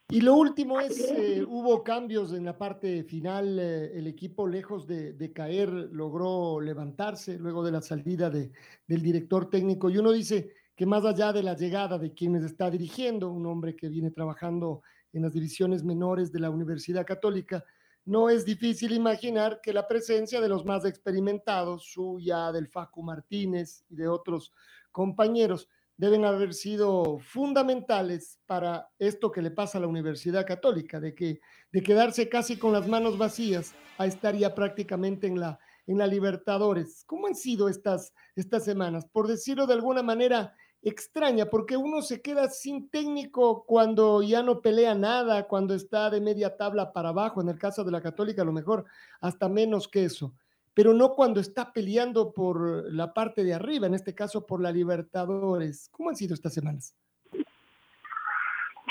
Y 0.10 0.22
lo 0.22 0.36
último 0.36 0.80
es, 0.80 1.12
eh, 1.12 1.44
hubo 1.48 1.84
cambios 1.84 2.34
en 2.34 2.46
la 2.46 2.58
parte 2.58 3.04
final, 3.04 3.58
eh, 3.58 3.98
el 3.98 4.06
equipo 4.06 4.48
lejos 4.48 4.86
de, 4.86 5.14
de, 5.14 5.34
caer 5.34 5.70
logró 5.70 6.62
levantarse 6.62 7.40
luego 7.40 7.64
de 7.64 7.72
la 7.72 7.82
salida 7.82 8.30
de, 8.30 8.52
del 8.86 9.02
director 9.02 9.50
técnico 9.50 9.90
y 9.90 9.98
uno 9.98 10.12
dice 10.12 10.54
que 10.76 10.86
más 10.86 11.06
allá 11.06 11.34
de 11.34 11.42
la 11.42 11.56
llegada 11.56 11.98
de 11.98 12.14
quienes 12.14 12.44
está 12.44 12.70
dirigiendo, 12.70 13.32
un 13.32 13.46
hombre 13.46 13.76
que 13.76 13.90
viene 13.90 14.12
trabajando 14.12 14.82
en 15.14 15.22
las 15.24 15.34
divisiones 15.34 15.84
menores 15.84 16.32
de 16.32 16.40
la 16.40 16.50
Universidad 16.50 17.06
Católica, 17.06 17.64
no 18.06 18.30
es 18.30 18.46
difícil 18.46 18.92
imaginar 18.92 19.62
que 19.62 19.74
la 19.74 19.88
presencia 19.88 20.42
de 20.42 20.50
los 20.50 20.66
más 20.66 20.86
experimentados, 20.86 21.86
suya, 21.86 22.52
del 22.52 22.68
Facu 22.68 23.02
Martínez 23.02 23.86
y 23.90 23.96
de 23.96 24.08
otros 24.08 24.52
compañeros, 24.92 25.70
deben 25.96 26.26
haber 26.26 26.54
sido 26.54 27.20
fundamentales 27.20 28.40
para 28.46 28.90
esto 29.00 29.32
que 29.32 29.42
le 29.42 29.52
pasa 29.52 29.78
a 29.78 29.82
la 29.82 29.88
Universidad 29.88 30.46
Católica, 30.46 31.00
de 31.00 31.14
que 31.14 31.40
de 31.72 31.84
quedarse 31.84 32.30
casi 32.30 32.58
con 32.58 32.74
las 32.74 32.88
manos 32.88 33.18
vacías 33.18 33.74
a 33.98 34.06
estar 34.06 34.36
ya 34.36 34.54
prácticamente 34.54 35.28
en 35.28 35.40
la 35.40 35.60
en 35.86 35.98
la 35.98 36.08
Libertadores. 36.08 37.04
¿Cómo 37.06 37.28
han 37.28 37.36
sido 37.36 37.70
estas 37.70 38.14
estas 38.36 38.64
semanas? 38.64 39.06
Por 39.06 39.28
decirlo 39.28 39.68
de 39.68 39.74
alguna 39.74 40.02
manera, 40.02 40.56
extraña, 40.84 41.46
porque 41.46 41.78
uno 41.78 42.02
se 42.02 42.22
queda 42.22 42.50
sin 42.50 42.90
técnico 42.90 43.66
cuando 43.66 44.22
ya 44.22 44.44
no 44.44 44.62
pelea 44.62 44.94
nada, 44.94 45.48
cuando 45.48 45.74
está 45.74 46.10
de 46.10 46.20
media 46.20 46.58
tabla 46.58 46.92
para 46.92 47.10
abajo, 47.10 47.42
en 47.42 47.50
el 47.50 47.58
caso 47.58 47.84
de 47.84 47.92
la 47.92 48.02
Católica 48.02 48.42
a 48.42 48.46
lo 48.46 48.52
mejor 48.52 48.86
hasta 49.22 49.48
menos 49.48 49.88
que 49.88 50.04
eso, 50.04 50.34
pero 50.74 50.94
no 50.94 51.14
cuando 51.14 51.40
está 51.40 51.72
peleando 51.72 52.34
por 52.34 52.92
la 52.92 53.14
parte 53.14 53.44
de 53.44 53.54
arriba, 53.54 53.88
en 53.88 53.94
este 53.94 54.14
caso 54.14 54.46
por 54.46 54.62
la 54.62 54.72
Libertadores. 54.72 55.90
¿Cómo 55.92 56.10
han 56.10 56.16
sido 56.16 56.34
estas 56.34 56.54
semanas? 56.54 56.96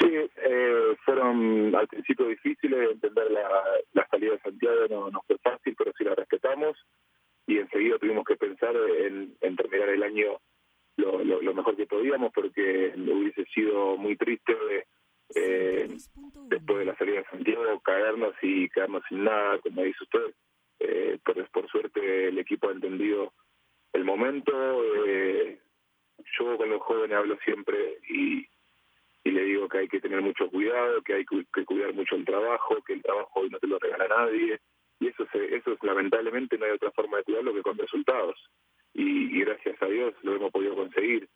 Sí, 0.01 0.09
eh, 0.09 0.97
fueron 1.05 1.75
al 1.75 1.87
principio 1.89 2.27
difíciles, 2.27 2.93
entender 2.93 3.31
la, 3.31 4.07
salida 4.11 4.33
de 4.33 4.41
Santiago 4.41 5.11
no, 5.11 5.23
fue 5.27 5.37
fácil, 5.43 5.75
pero 5.77 5.93
sí 5.97 6.05
la 6.05 6.15
respetamos 6.15 6.77
y 7.47 7.59
enseguida 7.59 7.99
tuvimos 7.99 8.25
que 8.25 8.37
pensar 8.37 8.75
en, 8.77 9.37
en 9.41 9.57
terminar 9.57 9.89
el 9.91 10.03
año 10.03 10.39
lo, 10.97 11.55
mejor 11.55 11.77
que 11.77 11.87
podíamos 11.87 12.33
porque 12.33 12.93
hubiese 12.97 13.45
sido 13.47 13.97
muy 13.97 14.17
triste 14.17 14.55
eh, 15.35 15.89
después 16.49 16.79
de 16.81 16.85
la 16.85 16.97
salida 16.97 17.19
de 17.19 17.25
Santiago 17.25 17.81
caernos 17.81 18.35
y 18.43 18.69
quedarnos 18.69 19.03
sin 19.09 19.25
nada, 19.25 19.59
como 19.59 19.83
dice 19.83 20.05
usted. 20.05 20.35
Eh, 20.81 21.19
pero 21.25 21.47
por 21.53 21.69
suerte 21.69 22.29
el 22.29 22.39
equipo 22.39 22.69
ha 22.69 22.73
entendido 22.73 23.33
el 23.93 24.05
momento. 24.05 24.53
Eh, 25.07 25.59
yo 26.39 26.57
con 26.57 26.71
los 26.71 26.83
jóvenes 26.83 27.17
hablo 27.17 27.39
siempre 27.45 27.99
y, 28.09 28.47
y 29.25 29.31
le 29.31 29.45
digo 29.45 29.69
que 29.69 29.79
hay 29.79 29.89
que 29.89 30.01
tener 30.01 30.21
mucho 30.21 30.49
cuidado, 30.51 31.03
que 31.03 31.15
hay 31.15 31.25
que 31.25 31.65
cuidar 31.65 31.95
mucho 31.95 32.17
el 32.17 32.25
trabajo, 32.25 32.83
que 32.87 32.95
el 32.95 33.03
trabajo 33.03 33.41
hoy 33.41 33.51
no 33.51 33.59
te 33.59 33.67
lo 33.67 33.79
regala 33.79 34.09
nadie. 34.09 34.59
Y 35.01 35.09
eso, 35.09 35.27
se, 35.33 35.57
eso 35.57 35.73
es, 35.73 35.83
lamentablemente 35.83 36.59
no 36.59 36.67
hay 36.67 36.73
otra 36.73 36.91
forma 36.93 37.19
de 37.19 37.25
cuidarlo 37.25 37.55
que 37.55 37.63
con 37.63 37.79
resultados 37.79 38.37
y, 38.95 39.37
y, 39.37 39.41
gracias 39.41 39.81
a 39.81 39.87
Dios 39.87 40.15
lo 40.23 40.37
hemos 40.37 40.51
podido 40.51 40.75
conseguir. 40.75 41.29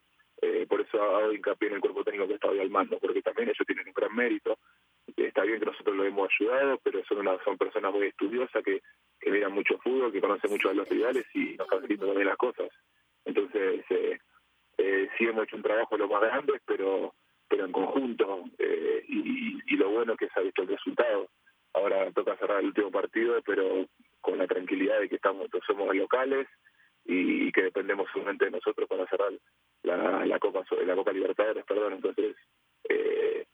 Eh, 0.43 0.67
por 0.69 0.81
eso 0.81 1.03
hago 1.03 1.33
hincapié 1.33 1.69
en 1.69 1.75
el 1.77 1.81
cuerpo 1.81 2.05
técnico 2.05 2.29
que 2.29 2.35
está 2.35 2.49
hoy 2.49 2.61
al 2.61 2.71
mando, 2.71 2.99
porque 2.99 3.23
también 3.23 3.49
ellos 3.49 3.67
tienen 3.67 3.89
un 3.89 3.95
gran 3.95 4.15
mérito. 4.15 4.59
Está 5.17 5.43
bien 5.43 5.61
que 5.61 5.67
nosotros 5.67 5.97
lo 5.97 6.05
hemos 6.05 6.29
ayudado, 6.39 6.79
pero 6.83 7.03
son 7.05 7.19
una, 7.19 7.43
son 7.45 7.57
personas 7.57 7.93
muy 7.93 8.09
estudiosas 8.09 8.63
que, 8.63 8.83
que 9.21 9.31
miran 9.31 9.53
mucho 9.53 9.79
fútbol, 9.79 10.13
que 10.13 10.21
conocen 10.21 10.51
mucho 10.51 10.69
a 10.69 10.75
los 10.75 10.89
rivales 10.89 11.25
y 11.35 11.57
nos 11.57 11.69
facilitan 11.69 12.09
también 12.09 12.29
las 12.29 12.37
cosas. 12.37 12.69
Entonces, 13.25 13.85
eh, 13.91 14.19
eh, 14.79 15.09
sí 15.17 15.25
hemos 15.25 15.45
hecho 15.45 15.57
un 15.57 15.63
trabajo 15.63 15.97
lo 15.97 16.09
más 16.09 16.21
grande, 16.21 16.61
pero 16.67 17.15
pero 17.49 17.65
en 17.65 17.73
conjunto, 17.73 18.45
eh, 18.59 19.05
y, 19.09 19.59
y 19.67 19.77
lo 19.77 19.91
bueno 19.91 20.13
es 20.13 20.19
que 20.19 20.29
se 20.29 20.41
ha 20.41 20.43
visto 20.43 20.63
el 20.63 20.69
resultado. 20.69 21.29
Ahora 21.75 22.11
toca 22.13 22.37
cerrar 22.37 22.61
el 22.61 22.67
último 22.67 22.91
partido, 22.91 23.41
pero 23.45 23.87
con 24.21 24.39
la 24.39 24.47
tranquilidad 24.47 25.01
de 25.01 25.09
que 25.09 25.17
estamos 25.17 25.49
somos 25.67 25.95
locales, 25.95 26.49
y, 27.07 27.53
que 27.53 27.63
dependemos 27.63 28.09
solamente 28.13 28.47
de 28.47 28.51
nosotros 28.51 28.89
para 28.89 29.07
cerrar 29.07 29.33
la, 29.83 30.27
la 30.27 30.39
Copa 30.39 30.65
la 30.85 30.95
Copa 30.95 31.13
Libertadores, 31.13 31.65
perdón, 31.65 31.95
entonces 31.95 32.37
eh, 32.89 33.47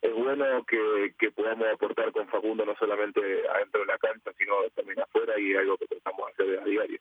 es 0.00 0.14
bueno 0.14 0.64
que, 0.64 1.14
que, 1.18 1.30
podamos 1.32 1.66
aportar 1.72 2.12
con 2.12 2.28
Facundo 2.28 2.64
no 2.64 2.74
solamente 2.76 3.20
adentro 3.48 3.80
de 3.80 3.86
la 3.86 3.98
cancha, 3.98 4.30
sino 4.38 4.54
también 4.74 5.00
afuera 5.00 5.38
y 5.38 5.54
algo 5.54 5.76
que 5.76 5.86
tratamos 5.86 6.26
de 6.26 6.44
hacer 6.44 6.60
a 6.60 6.64
diario. 6.64 7.00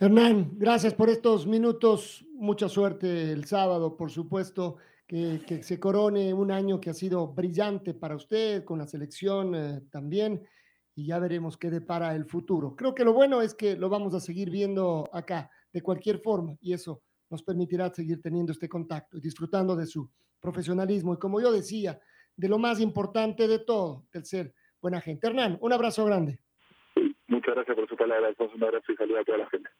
Hernán, 0.00 0.52
gracias 0.54 0.94
por 0.94 1.10
estos 1.10 1.46
minutos, 1.46 2.24
mucha 2.32 2.68
suerte 2.68 3.32
el 3.32 3.44
sábado, 3.44 3.96
por 3.96 4.10
supuesto. 4.10 4.78
Que, 5.06 5.40
que 5.44 5.64
se 5.64 5.80
corone 5.80 6.32
un 6.32 6.52
año 6.52 6.80
que 6.80 6.90
ha 6.90 6.94
sido 6.94 7.26
brillante 7.26 7.94
para 7.94 8.14
usted, 8.14 8.62
con 8.62 8.78
la 8.78 8.86
selección 8.86 9.56
eh, 9.56 9.80
también 9.90 10.46
y 10.94 11.06
ya 11.06 11.18
veremos 11.18 11.56
qué 11.56 11.70
depara 11.70 12.14
el 12.14 12.24
futuro. 12.24 12.74
Creo 12.76 12.94
que 12.94 13.04
lo 13.04 13.12
bueno 13.12 13.42
es 13.42 13.54
que 13.54 13.76
lo 13.76 13.88
vamos 13.88 14.14
a 14.14 14.20
seguir 14.20 14.50
viendo 14.50 15.08
acá, 15.12 15.50
de 15.72 15.82
cualquier 15.82 16.20
forma, 16.20 16.56
y 16.60 16.72
eso 16.72 17.02
nos 17.30 17.42
permitirá 17.42 17.88
seguir 17.90 18.20
teniendo 18.20 18.52
este 18.52 18.68
contacto 18.68 19.16
y 19.16 19.20
disfrutando 19.20 19.76
de 19.76 19.86
su 19.86 20.10
profesionalismo 20.40 21.14
y 21.14 21.18
como 21.18 21.40
yo 21.40 21.52
decía, 21.52 22.00
de 22.36 22.48
lo 22.48 22.58
más 22.58 22.80
importante 22.80 23.46
de 23.46 23.58
todo, 23.58 24.06
del 24.12 24.24
ser 24.24 24.54
buena 24.80 25.00
gente. 25.00 25.26
Hernán, 25.26 25.58
un 25.60 25.72
abrazo 25.72 26.04
grande. 26.04 26.40
Muchas 27.28 27.54
gracias 27.54 27.76
por 27.76 27.88
su 27.88 27.96
palabra, 27.96 28.34
Un 28.38 28.64
abrazo 28.64 28.92
y 28.92 28.96
saludos 28.96 29.20
a 29.20 29.24
toda 29.24 29.38
la 29.38 29.50
gente. 29.50 29.70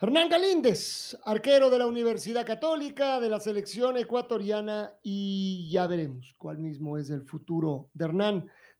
Hernán 0.00 0.28
Galíndez, 0.28 1.16
arquero 1.24 1.70
de 1.70 1.78
la 1.78 1.86
Universidad 1.86 2.44
Católica, 2.44 3.20
de 3.20 3.30
la 3.30 3.40
selección 3.40 3.96
ecuatoriana, 3.96 4.92
y 5.02 5.70
ya 5.70 5.86
veremos 5.86 6.34
cuál 6.36 6.58
mismo 6.58 6.98
es 6.98 7.10
el 7.10 7.22
futuro 7.22 7.88
de 7.94 8.04
Hernán 8.04 8.50